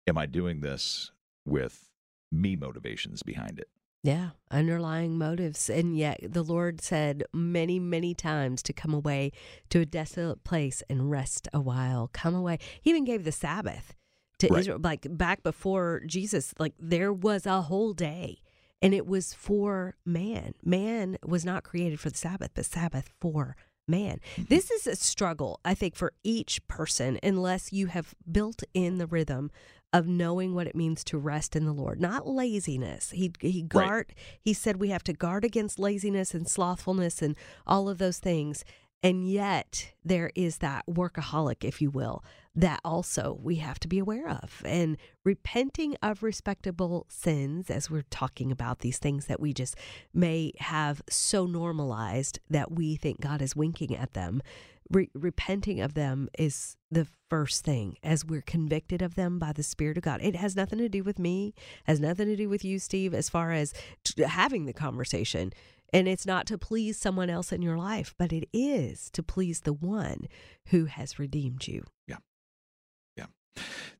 am 0.08 0.18
I 0.18 0.26
doing 0.26 0.62
this 0.62 1.12
with 1.46 1.90
me 2.32 2.56
motivations 2.56 3.24
behind 3.24 3.60
it? 3.60 3.70
Yeah, 4.04 4.32
underlying 4.52 5.18
motives. 5.18 5.70
And 5.70 5.98
yet 5.98 6.20
the 6.22 6.44
Lord 6.44 6.82
said 6.82 7.24
many, 7.34 7.80
many 7.80 8.14
times 8.14 8.62
to 8.64 8.74
come 8.74 8.94
away 8.94 9.32
to 9.70 9.80
a 9.80 9.86
desolate 9.86 10.44
place 10.44 10.84
and 10.90 11.10
rest 11.10 11.48
a 11.54 11.62
while. 11.62 12.10
Come 12.12 12.36
away. 12.36 12.60
He 12.82 12.90
even 12.90 13.06
gave 13.06 13.24
the 13.24 13.32
Sabbath 13.32 13.96
to 14.40 14.48
Right. 14.50 14.60
Israel. 14.60 14.80
Like 14.84 15.08
back 15.10 15.42
before 15.42 16.02
Jesus, 16.06 16.54
like 16.60 16.74
there 16.78 17.14
was 17.14 17.46
a 17.46 17.62
whole 17.62 17.94
day 17.94 18.42
and 18.82 18.94
it 18.94 19.08
was 19.08 19.34
for 19.34 19.96
man. 20.06 20.54
Man 20.64 21.18
was 21.26 21.46
not 21.46 21.64
created 21.64 22.02
for 22.02 22.10
the 22.10 22.18
Sabbath, 22.18 22.52
but 22.54 22.66
Sabbath 22.66 23.10
for 23.22 23.56
man. 23.88 24.20
Mm-hmm. 24.36 24.44
This 24.50 24.70
is 24.70 24.86
a 24.86 24.98
struggle, 24.98 25.62
I 25.64 25.74
think, 25.74 25.96
for 25.96 26.12
each 26.24 26.66
person 26.68 27.20
unless 27.24 27.72
you 27.72 27.88
have 27.88 28.14
built 28.30 28.64
in 28.74 28.98
the 28.98 29.08
rhythm 29.08 29.50
of 29.94 30.08
knowing 30.08 30.56
what 30.56 30.68
it 30.68 30.76
means 30.76 31.04
to 31.06 31.18
rest 31.20 31.56
in 31.56 31.66
the 31.66 31.72
Lord, 31.72 32.02
not 32.02 32.28
laziness. 32.28 33.12
He 33.12 33.32
he 33.40 33.62
guard 33.62 34.14
he 34.42 34.54
said 34.54 34.78
we 34.78 34.90
have 34.90 35.04
to 35.04 35.14
guard 35.14 35.46
against 35.46 35.80
laziness 35.80 36.34
and 36.34 36.48
slothfulness 36.48 37.22
and 37.22 37.38
all 37.68 37.88
of 37.88 38.00
those 38.00 38.18
things. 38.18 38.66
And 39.04 39.30
yet 39.30 39.92
there 40.04 40.32
is 40.34 40.60
that 40.60 40.86
workaholic, 40.90 41.66
if 41.66 41.82
you 41.82 41.92
will, 41.92 42.24
that 42.56 42.80
also 42.86 43.38
we 43.42 43.56
have 43.56 43.78
to 43.82 43.88
be 43.90 44.00
aware 44.00 44.30
of. 44.30 44.62
And 44.66 44.98
repenting 45.26 45.98
of 46.02 46.24
respectable 46.24 47.06
sins, 47.10 47.70
as 47.70 47.92
we're 47.92 48.04
talking 48.10 48.50
about 48.50 48.80
these 48.80 49.00
things 49.00 49.26
that 49.26 49.42
we 49.42 49.54
just 49.54 49.76
may 50.14 50.54
have 50.60 51.02
so 51.10 51.46
normalized 51.46 52.40
that 52.50 52.72
we 52.72 52.96
think 52.96 53.20
God 53.20 53.42
is 53.42 53.58
winking 53.58 53.94
at 53.94 54.14
them, 54.14 54.42
re- 54.90 55.10
repenting 55.14 55.82
of 55.82 55.96
them 55.96 56.30
is 56.38 56.78
the 56.90 57.08
first 57.34 57.66
thing 57.66 57.98
as 58.04 58.24
we're 58.24 58.44
convicted 58.44 59.02
of 59.02 59.16
them 59.16 59.40
by 59.40 59.52
the 59.52 59.64
Spirit 59.64 59.98
of 59.98 60.04
God. 60.04 60.22
It 60.22 60.36
has 60.36 60.56
nothing 60.56 60.78
to 60.78 60.88
do 60.88 61.04
with 61.04 61.18
me, 61.18 61.56
has 61.86 62.00
nothing 62.00 62.28
to 62.28 62.36
do 62.36 62.48
with 62.48 62.64
you, 62.64 62.78
Steve, 62.78 63.12
as 63.12 63.28
far 63.28 63.52
as 63.52 63.74
t- 64.04 64.22
having 64.22 64.68
the 64.68 64.72
conversation. 64.72 65.52
And 65.92 66.08
it's 66.08 66.28
not 66.28 66.46
to 66.46 66.60
please 66.60 66.96
someone 67.00 67.32
else 67.32 67.52
in 67.52 67.64
your 67.64 67.76
life, 67.76 68.14
but 68.20 68.32
it 68.32 68.48
is 68.54 69.10
to 69.14 69.24
please 69.24 69.62
the 69.62 69.74
one 69.74 70.28
who 70.68 70.86
has 70.86 71.18
redeemed 71.18 71.68
you. 71.68 71.84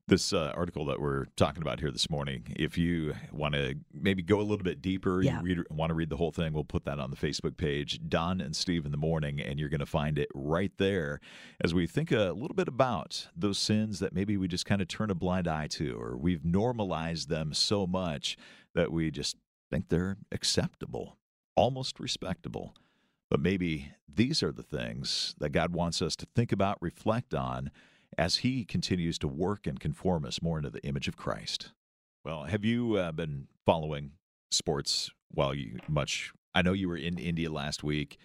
This 0.06 0.34
uh, 0.34 0.52
article 0.54 0.84
that 0.86 1.00
we're 1.00 1.24
talking 1.36 1.62
about 1.62 1.80
here 1.80 1.90
this 1.90 2.10
morning, 2.10 2.44
if 2.56 2.76
you 2.76 3.14
want 3.32 3.54
to 3.54 3.74
maybe 3.90 4.22
go 4.22 4.38
a 4.38 4.42
little 4.42 4.62
bit 4.62 4.82
deeper, 4.82 5.22
Yeah. 5.22 5.38
you 5.38 5.42
read, 5.42 5.58
want 5.70 5.88
to 5.88 5.94
read 5.94 6.10
the 6.10 6.18
whole 6.18 6.30
thing, 6.30 6.52
we'll 6.52 6.62
put 6.62 6.84
that 6.84 6.98
on 6.98 7.10
the 7.10 7.16
Facebook 7.16 7.56
page, 7.56 7.98
Dawn 8.06 8.38
and 8.42 8.54
Steve 8.54 8.84
in 8.84 8.90
the 8.90 8.98
morning, 8.98 9.40
and 9.40 9.58
you're 9.58 9.70
going 9.70 9.80
to 9.80 9.86
find 9.86 10.18
it 10.18 10.28
right 10.34 10.72
there 10.76 11.20
as 11.62 11.72
we 11.72 11.86
think 11.86 12.12
a 12.12 12.32
little 12.36 12.54
bit 12.54 12.68
about 12.68 13.28
those 13.34 13.56
sins 13.56 13.98
that 14.00 14.12
maybe 14.12 14.36
we 14.36 14.46
just 14.46 14.66
kind 14.66 14.82
of 14.82 14.88
turn 14.88 15.10
a 15.10 15.14
blind 15.14 15.48
eye 15.48 15.68
to, 15.68 15.98
or 15.98 16.18
we've 16.18 16.44
normalized 16.44 17.30
them 17.30 17.54
so 17.54 17.86
much 17.86 18.36
that 18.74 18.92
we 18.92 19.10
just 19.10 19.36
think 19.70 19.88
they're 19.88 20.18
acceptable, 20.30 21.16
almost 21.56 21.98
respectable. 21.98 22.74
But 23.30 23.40
maybe 23.40 23.92
these 24.06 24.42
are 24.42 24.52
the 24.52 24.62
things 24.62 25.34
that 25.38 25.48
God 25.48 25.72
wants 25.72 26.02
us 26.02 26.14
to 26.16 26.26
think 26.36 26.52
about, 26.52 26.76
reflect 26.82 27.32
on 27.32 27.70
as 28.18 28.36
He 28.36 28.64
continues 28.64 29.18
to 29.18 29.28
work 29.28 29.66
and 29.66 29.78
conform 29.78 30.24
us 30.24 30.42
more 30.42 30.58
into 30.58 30.70
the 30.70 30.84
image 30.84 31.08
of 31.08 31.16
Christ. 31.16 31.72
Well, 32.24 32.44
have 32.44 32.64
you 32.64 32.96
uh, 32.96 33.12
been 33.12 33.48
following 33.66 34.12
sports 34.50 35.10
while 35.30 35.54
you 35.54 35.78
much? 35.88 36.32
I 36.54 36.62
know 36.62 36.72
you 36.72 36.88
were 36.88 36.96
in 36.96 37.18
India 37.18 37.50
last 37.50 37.84
week. 37.84 38.18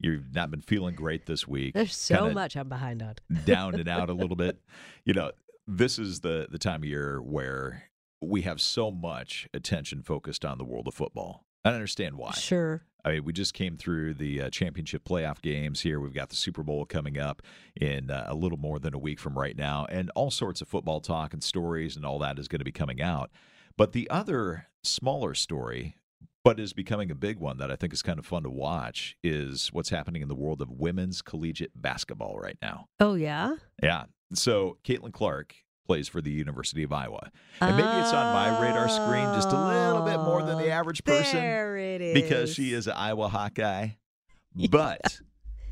You've 0.00 0.34
not 0.34 0.50
been 0.50 0.62
feeling 0.62 0.94
great 0.94 1.26
this 1.26 1.46
week. 1.46 1.74
There's 1.74 1.94
so 1.94 2.30
much 2.30 2.56
I'm 2.56 2.68
behind 2.68 3.02
on. 3.02 3.14
down 3.44 3.74
and 3.74 3.88
out 3.88 4.10
a 4.10 4.14
little 4.14 4.36
bit. 4.36 4.60
You 5.04 5.14
know, 5.14 5.32
this 5.66 5.98
is 5.98 6.20
the 6.20 6.48
the 6.50 6.58
time 6.58 6.82
of 6.82 6.88
year 6.88 7.20
where 7.20 7.84
we 8.20 8.42
have 8.42 8.60
so 8.60 8.90
much 8.90 9.48
attention 9.52 10.02
focused 10.02 10.44
on 10.44 10.58
the 10.58 10.64
world 10.64 10.88
of 10.88 10.94
football. 10.94 11.44
I 11.64 11.70
don't 11.70 11.76
understand 11.76 12.16
why. 12.16 12.32
Sure. 12.32 12.82
I 13.04 13.12
mean, 13.12 13.24
we 13.24 13.32
just 13.32 13.54
came 13.54 13.76
through 13.76 14.14
the 14.14 14.42
uh, 14.42 14.50
championship 14.50 15.04
playoff 15.04 15.42
games 15.42 15.80
here. 15.80 15.98
We've 15.98 16.14
got 16.14 16.28
the 16.28 16.36
Super 16.36 16.62
Bowl 16.62 16.84
coming 16.84 17.18
up 17.18 17.42
in 17.80 18.10
uh, 18.10 18.26
a 18.28 18.34
little 18.34 18.58
more 18.58 18.78
than 18.78 18.94
a 18.94 18.98
week 18.98 19.18
from 19.18 19.36
right 19.36 19.56
now, 19.56 19.86
and 19.90 20.10
all 20.14 20.30
sorts 20.30 20.60
of 20.60 20.68
football 20.68 21.00
talk 21.00 21.32
and 21.32 21.42
stories 21.42 21.96
and 21.96 22.06
all 22.06 22.18
that 22.20 22.38
is 22.38 22.46
going 22.48 22.60
to 22.60 22.64
be 22.64 22.72
coming 22.72 23.02
out. 23.02 23.30
But 23.76 23.92
the 23.92 24.08
other 24.08 24.66
smaller 24.84 25.34
story, 25.34 25.96
but 26.44 26.60
is 26.60 26.72
becoming 26.72 27.10
a 27.10 27.14
big 27.16 27.38
one 27.38 27.58
that 27.58 27.72
I 27.72 27.76
think 27.76 27.92
is 27.92 28.02
kind 28.02 28.18
of 28.18 28.26
fun 28.26 28.44
to 28.44 28.50
watch, 28.50 29.16
is 29.22 29.70
what's 29.72 29.90
happening 29.90 30.22
in 30.22 30.28
the 30.28 30.34
world 30.34 30.60
of 30.62 30.70
women's 30.70 31.22
collegiate 31.22 31.72
basketball 31.74 32.38
right 32.38 32.58
now. 32.62 32.86
Oh, 33.00 33.14
yeah? 33.14 33.56
Yeah. 33.82 34.04
So 34.34 34.78
Caitlin 34.84 35.12
Clark 35.12 35.54
plays 35.86 36.08
for 36.08 36.20
the 36.20 36.30
University 36.30 36.82
of 36.82 36.92
Iowa. 36.92 37.30
And 37.60 37.76
maybe 37.76 37.88
it's 37.88 38.12
on 38.12 38.32
my 38.34 38.60
radar 38.60 38.88
screen 38.88 39.24
just 39.34 39.48
a 39.52 39.60
little 39.64 40.02
bit 40.02 40.18
more 40.18 40.42
than 40.42 40.58
the 40.58 40.70
average 40.70 41.04
person 41.04 41.38
There 41.40 41.76
it 41.76 42.00
is. 42.00 42.14
because 42.14 42.54
she 42.54 42.72
is 42.72 42.86
an 42.86 42.94
Iowa 42.96 43.28
Hawkeye. 43.28 43.88
But 44.70 45.20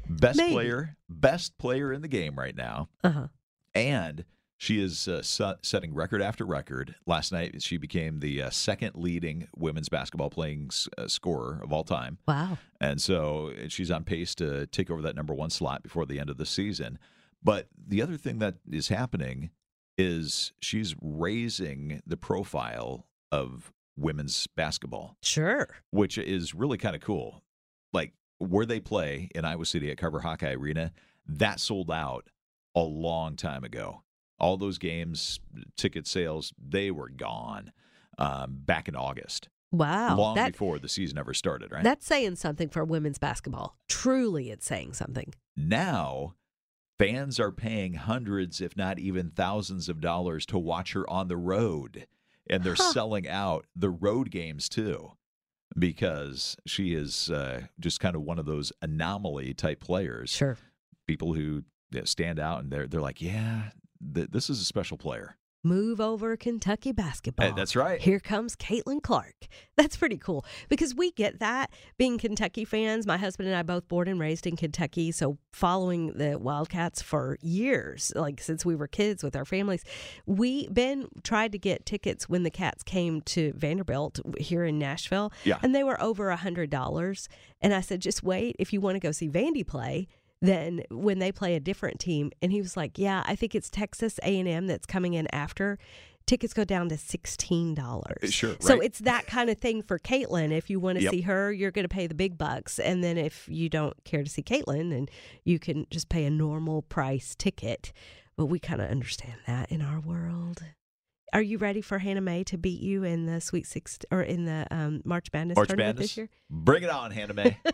best 0.09 0.39
Maybe. 0.39 0.53
player, 0.53 0.97
best 1.09 1.59
player 1.59 1.93
in 1.93 2.01
the 2.03 2.09
game 2.09 2.39
right 2.39 2.57
now. 2.57 2.89
Uh-huh. 3.05 3.29
And 3.75 4.25
she 4.57 4.83
is 4.83 5.07
uh, 5.07 5.23
se- 5.23 5.57
setting 5.63 5.95
record 5.95 6.23
after 6.23 6.45
record. 6.47 6.95
Last 7.07 7.31
night, 7.31 7.63
she 7.63 7.77
became 7.77 8.21
the 8.21 8.43
uh, 8.43 8.51
second 8.51 8.93
leading 8.95 9.49
women's 9.55 9.89
basketball 9.91 10.31
playing 10.31 10.69
s- 10.71 10.89
uh, 10.99 11.09
scorer 11.09 11.61
of 11.63 11.73
all 11.73 11.85
time. 11.85 12.19
Wow. 12.27 12.57
And 12.81 13.01
so 13.03 13.53
uh, 13.53 13.69
she's 13.69 13.91
on 13.91 14.05
pace 14.05 14.35
to 14.37 14.67
take 14.67 14.91
over 14.91 15.03
that 15.03 15.15
number 15.15 15.35
one 15.35 15.51
slot 15.51 15.83
before 15.83 16.07
the 16.07 16.19
end 16.19 16.31
of 16.31 16.39
the 16.39 16.47
season. 16.47 16.99
But 17.43 17.69
the 17.87 18.01
other 18.03 18.17
thing 18.17 18.39
that 18.39 18.55
is 18.71 18.89
happening 18.89 19.51
is 20.01 20.53
she's 20.61 20.95
raising 21.03 22.03
the 22.07 22.17
profile 22.17 23.07
of 23.31 23.73
women's 23.97 24.47
basketball, 24.49 25.17
Sure. 25.23 25.69
which 25.91 26.17
is 26.19 26.55
really 26.55 26.79
kind 26.79 26.95
of 26.97 27.03
cool. 27.03 27.43
Like 27.93 28.13
where 28.39 28.67
they 28.67 28.81
play 28.81 29.29
in 29.35 29.45
Iowa 29.45 29.67
City 29.67 29.91
at 29.91 29.99
Carver 29.99 30.21
Hawkeye 30.21 30.53
Arena, 30.55 30.93
that 31.27 31.61
sold 31.61 31.91
out 31.91 32.29
a 32.75 32.81
long 32.81 33.37
time 33.37 33.65
ago. 33.65 34.03
All 34.39 34.57
those 34.57 34.79
games, 34.79 35.39
ticket 35.77 36.07
sales, 36.07 36.53
they 36.59 36.91
were 36.91 37.11
gone 37.11 37.73
um, 38.19 38.59
back 38.65 38.89
in 38.89 38.97
August, 38.97 39.49
Wow. 39.71 40.17
long 40.17 40.35
that, 40.37 40.53
before 40.53 40.79
the 40.79 40.89
season 40.89 41.19
ever 41.19 41.35
started, 41.35 41.71
right? 41.73 41.85
That's 41.85 42.07
saying 42.07 42.37
something 42.37 42.69
for 42.71 42.85
women's 42.85 43.19
basketball. 43.19 43.77
Truly, 43.89 44.51
it's 44.51 44.67
saying 44.67 44.95
something. 44.95 45.35
Now, 45.57 46.35
fans 47.01 47.41
are 47.41 47.51
paying 47.51 47.95
hundreds, 47.95 48.61
if 48.61 48.77
not 48.77 48.99
even 48.99 49.31
thousands 49.31 49.89
of 49.89 50.01
dollars 50.01 50.45
to 50.47 50.59
watch 50.59 50.93
her 50.93 51.09
on 51.09 51.29
the 51.29 51.37
road. 51.37 52.07
And 52.49 52.63
they're 52.63 52.75
Huh. 52.75 52.93
selling 52.93 53.27
out 53.29 53.67
the 53.75 53.91
road 53.91 54.31
games 54.31 54.69
too 54.69 55.13
because 55.79 56.57
she 56.67 56.95
is 56.95 57.31
uh, 57.31 57.63
just 57.79 58.01
kind 58.01 58.17
of 58.17 58.23
one 58.23 58.39
of 58.39 58.47
those 58.47 58.73
anomaly 58.83 59.55
type 59.55 59.81
players. 59.81 60.31
Sure. 60.31 60.59
People 61.07 61.35
who 61.35 61.63
stand 62.05 62.39
out 62.39 62.61
and 62.63 62.71
they're, 62.73 62.87
they're 62.87 63.01
like, 63.01 63.23
yeah, 63.23 63.71
th- 64.15 64.31
this 64.31 64.51
is 64.51 64.61
a 64.61 64.65
special 64.65 64.97
player. 64.97 65.37
Move 65.63 66.01
over 66.01 66.37
Kentucky 66.39 66.91
basketball. 66.91 67.49
Hey, 67.49 67.53
that's 67.55 67.77
right. 67.77 68.01
Here 68.01 68.19
comes 68.19 68.57
Caitlin 68.57 69.03
Clark. 69.03 69.35
That's 69.77 69.97
pretty 69.97 70.19
cool 70.19 70.45
because 70.69 70.95
we 70.95 71.11
get 71.13 71.39
that 71.41 71.71
being 71.97 72.19
Kentucky 72.19 72.67
fans. 72.67 73.07
My 73.07 73.17
husband 73.17 73.49
and 73.49 73.57
I 73.57 73.63
both 73.63 73.89
born 73.89 74.09
and 74.09 74.21
raised 74.21 74.47
in 74.47 74.55
Kentucky, 74.55 75.11
so 75.11 75.39
following 75.55 76.13
the 76.13 76.39
Wildcats 76.39 77.01
for 77.01 77.39
years, 77.41 78.13
like 78.15 78.43
since 78.43 78.63
we 78.65 78.77
were 78.77 78.87
kids 78.87 79.25
with 79.25 79.35
our 79.35 79.47
families. 79.47 79.83
We 80.27 80.69
Ben 80.69 81.09
tried 81.23 81.53
to 81.53 81.59
get 81.59 81.87
tickets 81.87 82.29
when 82.29 82.43
the 82.43 82.51
Cats 82.51 82.83
came 82.83 83.23
to 83.23 83.55
Vanderbilt 83.57 84.21
here 84.39 84.65
in 84.67 84.79
Nashville, 84.79 85.33
Yeah. 85.45 85.59
and 85.63 85.75
they 85.75 85.83
were 85.83 86.01
over 86.03 86.29
a 86.29 86.37
hundred 86.37 86.69
dollars. 86.69 87.27
And 87.63 87.73
I 87.73 87.81
said, 87.81 88.01
just 88.01 88.23
wait 88.23 88.57
if 88.59 88.75
you 88.75 88.83
want 88.83 88.97
to 88.97 89.01
go 89.01 89.13
see 89.13 89.31
Vandy 89.31 89.67
play. 89.67 90.09
Then 90.43 90.83
when 90.91 91.19
they 91.19 91.33
play 91.33 91.55
a 91.55 91.61
different 91.61 92.01
team, 92.01 92.31
and 92.41 92.51
he 92.51 92.61
was 92.63 92.77
like, 92.77 92.99
"Yeah, 92.99 93.23
I 93.27 93.37
think 93.37 93.55
it's 93.55 93.69
Texas 93.69 94.19
A 94.23 94.39
and 94.39 94.49
M 94.49 94.67
that's 94.67 94.87
coming 94.87 95.15
in 95.15 95.27
after." 95.35 95.79
Tickets 96.27 96.53
go 96.55 96.65
down 96.65 96.89
to 96.91 96.97
sixteen 96.97 97.75
dollars. 97.75 98.33
Sure, 98.33 98.55
So 98.61 98.75
right. 98.75 98.85
it's 98.85 99.01
that 99.01 99.27
kind 99.27 99.51
of 99.51 99.59
thing 99.59 99.83
for 99.83 99.99
Caitlin. 99.99 100.53
If 100.53 100.71
you 100.71 100.79
want 100.79 100.99
to 100.99 101.05
Yep. 101.05 101.11
see 101.13 101.21
her, 101.23 101.51
you're 101.53 101.73
going 101.73 101.85
to 101.85 101.89
pay 101.89 102.07
the 102.07 102.15
big 102.15 102.39
bucks, 102.39 102.79
and 102.79 103.03
then 103.03 103.19
if 103.19 103.49
you 103.51 103.69
don't 103.69 104.03
care 104.05 104.23
to 104.23 104.31
see 104.31 104.43
Caitlin, 104.43 104.91
then 104.91 105.09
you 105.45 105.59
can 105.59 105.87
just 105.91 106.09
pay 106.09 106.25
a 106.25 106.31
normal 106.31 106.83
price 106.83 107.35
ticket. 107.37 107.93
But 108.37 108.47
we 108.47 108.59
kind 108.61 108.81
of 108.81 108.89
understand 108.91 109.41
that 109.47 109.71
in 109.73 109.83
our 109.83 109.99
world. 110.01 110.63
Are 111.33 111.43
you 111.43 111.59
ready 111.59 111.81
for 111.81 111.99
Hannah 111.99 112.21
Mae 112.21 112.45
to 112.45 112.59
beat 112.59 112.81
you 112.81 113.05
in 113.05 113.27
the 113.27 113.41
Sweet 113.41 113.67
Six 113.67 113.99
or 114.11 114.23
in 114.23 114.45
the 114.47 114.67
um, 114.71 115.03
March 115.05 115.29
Madness 115.33 115.57
March 115.57 115.69
tournament 115.69 115.97
Madness. 115.97 116.11
this 116.11 116.17
year? 116.17 116.29
Bring 116.49 116.83
it 116.83 116.91
on, 116.91 117.11
Hannah 117.11 117.35
Mae. 117.35 117.59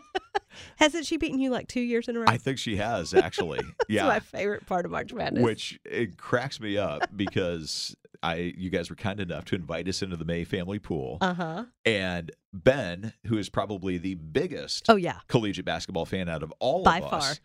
Hasn't 0.77 1.05
she 1.05 1.17
beaten 1.17 1.39
you 1.39 1.49
like 1.49 1.67
two 1.67 1.81
years 1.81 2.07
in 2.07 2.15
a 2.15 2.19
row? 2.19 2.25
I 2.27 2.37
think 2.37 2.57
she 2.57 2.77
has 2.77 3.13
actually. 3.13 3.59
That's 3.63 3.89
yeah. 3.89 4.07
my 4.07 4.19
favorite 4.19 4.65
part 4.65 4.85
of 4.85 4.91
March 4.91 5.13
Madness. 5.13 5.43
which 5.43 5.79
it 5.85 6.17
cracks 6.17 6.59
me 6.59 6.77
up 6.77 7.09
because 7.15 7.95
I 8.23 8.53
you 8.57 8.69
guys 8.69 8.89
were 8.89 8.95
kind 8.95 9.19
enough 9.19 9.45
to 9.45 9.55
invite 9.55 9.87
us 9.87 10.01
into 10.01 10.15
the 10.17 10.25
May 10.25 10.43
family 10.43 10.79
pool, 10.79 11.17
uh 11.21 11.33
huh. 11.33 11.65
and 11.85 12.31
Ben, 12.53 13.13
who 13.27 13.37
is 13.37 13.49
probably 13.49 13.97
the 13.97 14.15
biggest 14.15 14.85
Oh 14.89 14.95
yeah, 14.95 15.19
collegiate 15.27 15.65
basketball 15.65 16.05
fan 16.05 16.29
out 16.29 16.43
of 16.43 16.53
all 16.59 16.83
By 16.83 16.97
of 16.99 17.13
us, 17.13 17.27
far. 17.27 17.35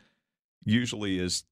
usually 0.65 1.19
is 1.19 1.45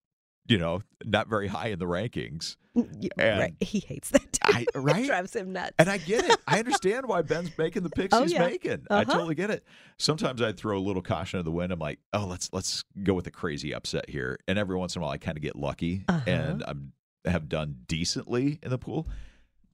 you 0.48 0.58
know 0.58 0.82
not 1.04 1.28
very 1.28 1.46
high 1.48 1.68
in 1.68 1.78
the 1.78 1.86
rankings. 1.86 2.56
And- 2.74 3.40
right. 3.40 3.54
He 3.60 3.80
hates 3.80 4.10
that. 4.10 4.38
I- 4.44 4.66
It 4.74 4.78
right? 4.78 5.06
drives 5.06 5.34
him 5.34 5.52
nuts. 5.52 5.74
And 5.78 5.88
I 5.88 5.98
get 5.98 6.24
it. 6.24 6.38
I 6.46 6.58
understand 6.60 7.06
why 7.06 7.22
Ben's 7.22 7.56
making 7.58 7.82
the 7.82 7.90
picks 7.90 8.14
Oh, 8.16 8.22
he's 8.22 8.32
yeah. 8.32 8.46
making. 8.46 8.86
I 8.90 9.02
Uh-huh. 9.02 9.12
totally 9.12 9.34
get 9.34 9.50
it. 9.50 9.64
Sometimes 9.98 10.40
I'd 10.40 10.56
throw 10.56 10.78
a 10.78 10.80
little 10.80 11.02
caution 11.02 11.38
to 11.38 11.42
the 11.42 11.50
wind. 11.50 11.72
I'm 11.72 11.78
like, 11.80 11.98
oh, 12.12 12.26
let's 12.26 12.48
let's 12.52 12.84
go 13.02 13.14
with 13.14 13.26
a 13.26 13.30
crazy 13.30 13.74
upset 13.74 14.08
here. 14.08 14.38
And 14.48 14.58
every 14.58 14.76
once 14.76 14.94
in 14.96 15.02
a 15.02 15.04
while, 15.04 15.12
I 15.12 15.18
kind 15.18 15.36
of 15.36 15.42
get 15.42 15.56
lucky 15.56 16.04
Uh-huh. 16.08 16.20
and 16.30 16.62
I'm 16.66 16.92
have 17.26 17.48
done 17.48 17.76
decently 17.86 18.58
in 18.62 18.70
the 18.70 18.78
pool. 18.78 19.06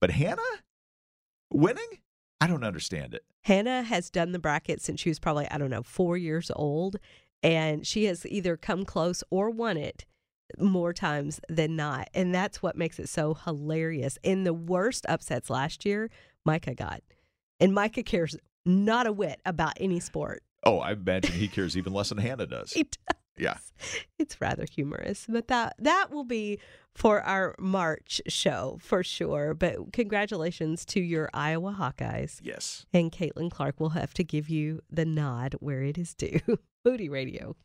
But 0.01 0.11
Hannah 0.11 0.43
winning, 1.53 1.99
I 2.41 2.47
don't 2.47 2.65
understand 2.65 3.15
it. 3.15 3.25
Hannah 3.45 3.83
has 3.83 4.11
done 4.11 4.33
the 4.33 4.39
bracket 4.39 4.81
since 4.83 5.01
she 5.01 5.09
was 5.11 5.19
probably, 5.19 5.49
I 5.51 5.59
don't 5.59 5.71
know, 5.71 5.83
four 5.83 6.17
years 6.17 6.51
old. 6.57 6.97
And 7.43 7.87
she 7.87 8.07
has 8.07 8.27
either 8.27 8.57
come 8.57 8.85
close 8.85 9.23
or 9.31 9.51
won 9.51 9.77
it 9.77 10.05
more 10.59 10.93
times 10.93 11.41
than 11.49 11.77
not. 11.77 12.09
And 12.15 12.35
that's 12.35 12.63
what 12.63 12.77
makes 12.77 12.99
it 12.99 13.09
so 13.09 13.35
hilarious. 13.35 14.19
In 14.23 14.45
the 14.45 14.55
worst 14.55 15.07
upsets 15.09 15.51
last 15.51 15.85
year, 15.85 16.11
Micah 16.45 16.75
got. 16.75 17.03
And 17.61 17.73
Micah 17.73 18.03
cares 18.03 18.37
not 18.65 19.07
a 19.07 19.13
whit 19.13 19.41
about 19.45 19.75
any 19.79 20.01
sport. 20.01 20.43
Oh, 20.65 20.79
I 20.79 20.93
imagine 20.93 21.35
he 21.35 21.49
cares 21.49 21.77
even 21.77 21.93
less 21.93 22.09
than 22.09 22.19
Hannah 22.19 22.47
does. 22.47 22.73
He 22.73 22.85
does. 22.85 23.21
Yeah. 23.39 23.59
It's 24.19 24.41
rather 24.41 24.65
humorous. 24.71 25.27
But 25.29 25.49
that 25.49 25.75
that 25.79 26.11
will 26.11 26.25
be 26.25 26.59
for 26.95 27.21
our 27.21 27.55
March 27.59 28.23
show 28.27 28.79
for 28.81 29.05
sure. 29.05 29.53
But 29.55 29.93
congratulations 29.93 30.85
to 30.87 31.01
your 31.01 31.29
Iowa 31.35 31.77
Hawkeyes. 31.79 32.41
Yes. 32.43 32.87
And 32.95 33.13
Caitlin 33.13 33.51
Clark 33.51 33.79
will 33.79 33.91
have 33.91 34.15
to 34.15 34.25
give 34.25 34.49
you 34.49 34.81
the 34.91 35.05
nod 35.05 35.55
where 35.61 35.83
it 35.83 35.99
is 35.99 36.15
due. 36.15 36.41
Moody 36.85 37.09
Radio. 37.09 37.57